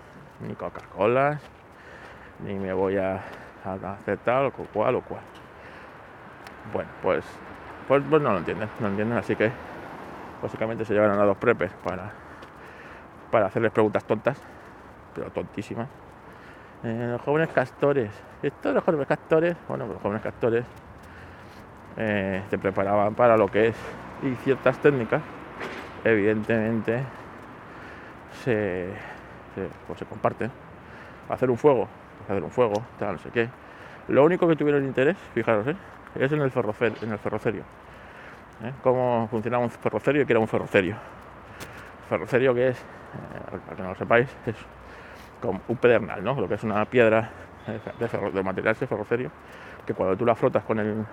ni 0.48 0.54
Coca-Cola, 0.54 1.40
ni 2.46 2.56
me 2.56 2.74
voy 2.74 2.98
a, 2.98 3.22
hacer 3.66 4.18
tal 4.20 4.48
o 4.48 4.52
cual 4.52 4.96
o 4.96 5.02
cual. 5.02 5.24
Bueno, 6.72 6.90
pues, 7.02 7.26
pues, 7.88 8.04
pues, 8.10 8.22
no 8.22 8.32
lo 8.32 8.38
entienden, 8.40 8.70
no 8.80 8.88
lo 8.88 8.90
entienden, 8.90 9.18
así 9.18 9.36
que 9.36 9.52
básicamente 10.42 10.86
se 10.86 10.94
llevan 10.94 11.12
a 11.20 11.24
dos 11.24 11.38
prepes 11.38 11.72
para, 11.84 12.12
para 13.32 13.48
hacerles 13.48 13.72
preguntas 13.72 14.04
tontas, 14.06 14.40
pero 15.16 15.32
tontísimas. 15.32 15.90
Eh, 16.84 17.08
los 17.12 17.22
jóvenes 17.22 17.50
castores, 17.50 18.12
estos 18.42 18.74
los 18.74 18.84
jóvenes 18.84 19.08
castores, 19.08 19.56
bueno, 19.68 19.88
los 19.88 20.02
jóvenes 20.02 20.22
castores 20.22 20.66
eh, 21.96 22.44
se 22.50 22.58
preparaban 22.58 23.16
para 23.16 23.38
lo 23.38 23.48
que 23.48 23.68
es 23.68 23.76
y 24.22 24.36
ciertas 24.44 24.78
técnicas, 24.80 25.22
evidentemente 26.04 27.04
se, 28.44 28.90
pues 29.88 30.00
se 30.00 30.06
comparten. 30.06 30.52
Hacer 31.30 31.50
un 31.50 31.58
fuego, 31.58 31.88
hacer 32.24 32.44
un 32.44 32.52
fuego, 32.52 32.84
tal, 33.00 33.14
no 33.14 33.20
sé 33.20 33.30
qué. 33.32 33.50
Lo 34.10 34.24
único 34.24 34.48
que 34.48 34.56
tuvieron 34.56 34.84
interés, 34.84 35.18
fijaros, 35.34 35.68
¿eh? 35.68 35.76
es 36.20 36.32
en 36.32 36.42
el, 36.42 36.52
ferrocerio. 36.52 36.98
En 37.02 37.12
el 37.12 37.20
ferrocerio. 37.20 37.62
¿eh? 38.64 38.74
¿Cómo 38.84 39.28
funcionaba 39.32 39.64
un 39.64 39.70
ferrocerio 39.70 40.22
y 40.22 40.26
qué 40.26 40.34
era 40.34 40.40
un 40.40 40.48
ferrocerio? 40.48 40.96
Ferrocerio 42.10 42.54
que 42.54 42.70
es, 42.70 42.80
eh, 42.80 43.58
para 43.66 43.76
que 43.76 43.82
no 43.82 43.90
lo 43.90 43.96
sepáis, 43.96 44.30
es 44.46 44.56
como 45.42 45.62
un 45.68 45.78
pedernal, 45.78 46.24
¿no? 46.24 46.40
Lo 46.40 46.48
que 46.48 46.56
es 46.56 46.64
una 46.64 46.84
piedra 46.86 47.30
de, 47.66 48.44
material 48.44 48.74
ese 48.74 48.88
ferrocerio, 48.88 49.32
que 49.86 49.94
cuando 49.94 50.16
tú 50.18 50.26
la 50.26 50.36
frotas 50.36 50.64
con 50.64 50.80
el 50.80 51.06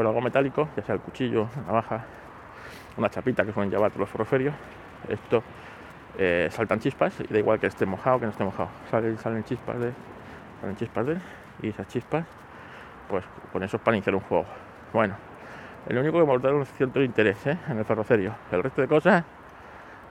con 0.00 0.06
algo 0.06 0.22
metálico, 0.22 0.66
ya 0.74 0.82
sea 0.82 0.94
el 0.94 1.02
cuchillo, 1.02 1.46
una 1.56 1.66
navaja, 1.66 2.06
una 2.96 3.10
chapita 3.10 3.44
que 3.44 3.52
suelen 3.52 3.70
llevar 3.70 3.94
los 3.98 4.08
ferroferios, 4.08 4.54
esto 5.06 5.42
eh, 6.16 6.48
saltan 6.50 6.80
chispas 6.80 7.20
y 7.20 7.30
da 7.30 7.38
igual 7.38 7.60
que 7.60 7.66
esté 7.66 7.84
mojado 7.84 8.18
que 8.18 8.24
no 8.24 8.30
esté 8.30 8.42
mojado. 8.42 8.70
Salen, 8.90 9.18
salen 9.18 9.44
chispas 9.44 9.78
de. 9.78 9.92
Salen 10.62 10.76
chispas 10.76 11.04
de 11.04 11.18
y 11.60 11.68
esas 11.68 11.86
chispas, 11.88 12.24
pues 13.10 13.26
con 13.52 13.62
eso 13.62 13.76
es 13.76 13.82
para 13.82 13.94
iniciar 13.94 14.14
un 14.14 14.22
juego. 14.22 14.46
Bueno, 14.94 15.16
el 15.86 15.98
único 15.98 16.18
que 16.18 16.24
me 16.24 16.48
ha 16.48 16.52
un 16.54 16.64
cierto 16.64 17.02
interés 17.02 17.46
¿eh? 17.46 17.58
en 17.68 17.76
el 17.76 17.84
ferrocerio. 17.84 18.34
El 18.50 18.62
resto 18.62 18.80
de 18.80 18.88
cosas, 18.88 19.22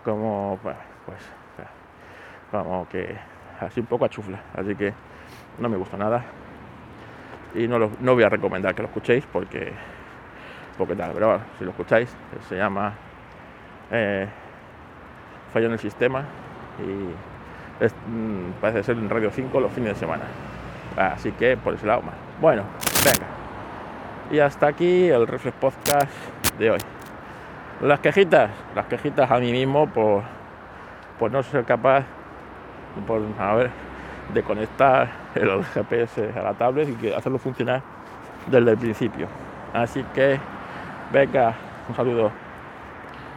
como 0.03 0.59
pues, 0.63 1.17
como 2.51 2.87
que 2.89 3.17
así 3.59 3.79
un 3.79 3.87
poco 3.87 4.05
a 4.05 4.09
chufla. 4.09 4.39
Así 4.53 4.75
que 4.75 4.93
no 5.57 5.67
me 5.67 5.77
gusta 5.77 5.97
nada. 5.97 6.23
Y 7.55 7.67
no, 7.67 7.79
lo, 7.79 7.91
no 7.99 8.13
voy 8.13 8.23
a 8.23 8.29
recomendar 8.29 8.75
que 8.75 8.81
lo 8.81 8.87
escuchéis 8.87 9.25
porque 9.31 9.73
porque 10.79 10.95
tal, 10.95 11.11
pero 11.13 11.41
si 11.57 11.65
lo 11.65 11.71
escucháis, 11.71 12.09
se 12.47 12.55
llama 12.55 12.93
eh, 13.91 14.27
Fallo 15.51 15.65
en 15.65 15.73
el 15.73 15.79
sistema 15.79 16.23
y 16.79 18.09
mm, 18.09 18.61
parece 18.61 18.83
ser 18.83 18.97
en 18.97 19.09
Radio 19.09 19.29
5 19.29 19.59
los 19.59 19.73
fines 19.73 19.95
de 19.95 19.99
semana. 19.99 20.23
Así 20.95 21.33
que 21.33 21.57
por 21.57 21.73
ese 21.73 21.85
lado 21.85 22.01
más. 22.01 22.15
Bueno, 22.39 22.63
venga. 23.03 23.27
Y 24.31 24.39
hasta 24.39 24.67
aquí 24.67 25.09
el 25.09 25.27
Reflex 25.27 25.57
Podcast 25.57 26.11
de 26.57 26.71
hoy. 26.71 26.79
Las 27.81 27.99
quejitas, 27.99 28.49
las 28.73 28.85
quejitas 28.85 29.29
a 29.29 29.37
mí 29.39 29.51
mismo 29.51 29.87
por, 29.89 30.23
por 31.19 31.29
no 31.29 31.43
ser 31.43 31.65
capaz 31.65 32.05
por, 33.05 33.21
a 33.37 33.55
ver, 33.55 33.69
de 34.33 34.43
conectar 34.43 35.09
el 35.35 35.63
GPS 35.63 36.31
a 36.35 36.41
la 36.41 36.53
tablet 36.53 36.89
y 36.89 36.93
que 36.93 37.15
hacerlo 37.15 37.37
funcionar 37.37 37.81
desde 38.47 38.71
el 38.71 38.77
principio. 38.77 39.27
Así 39.73 40.03
que 40.13 40.39
Venga, 41.11 41.55
un 41.87 41.95
saludo. 41.95 42.31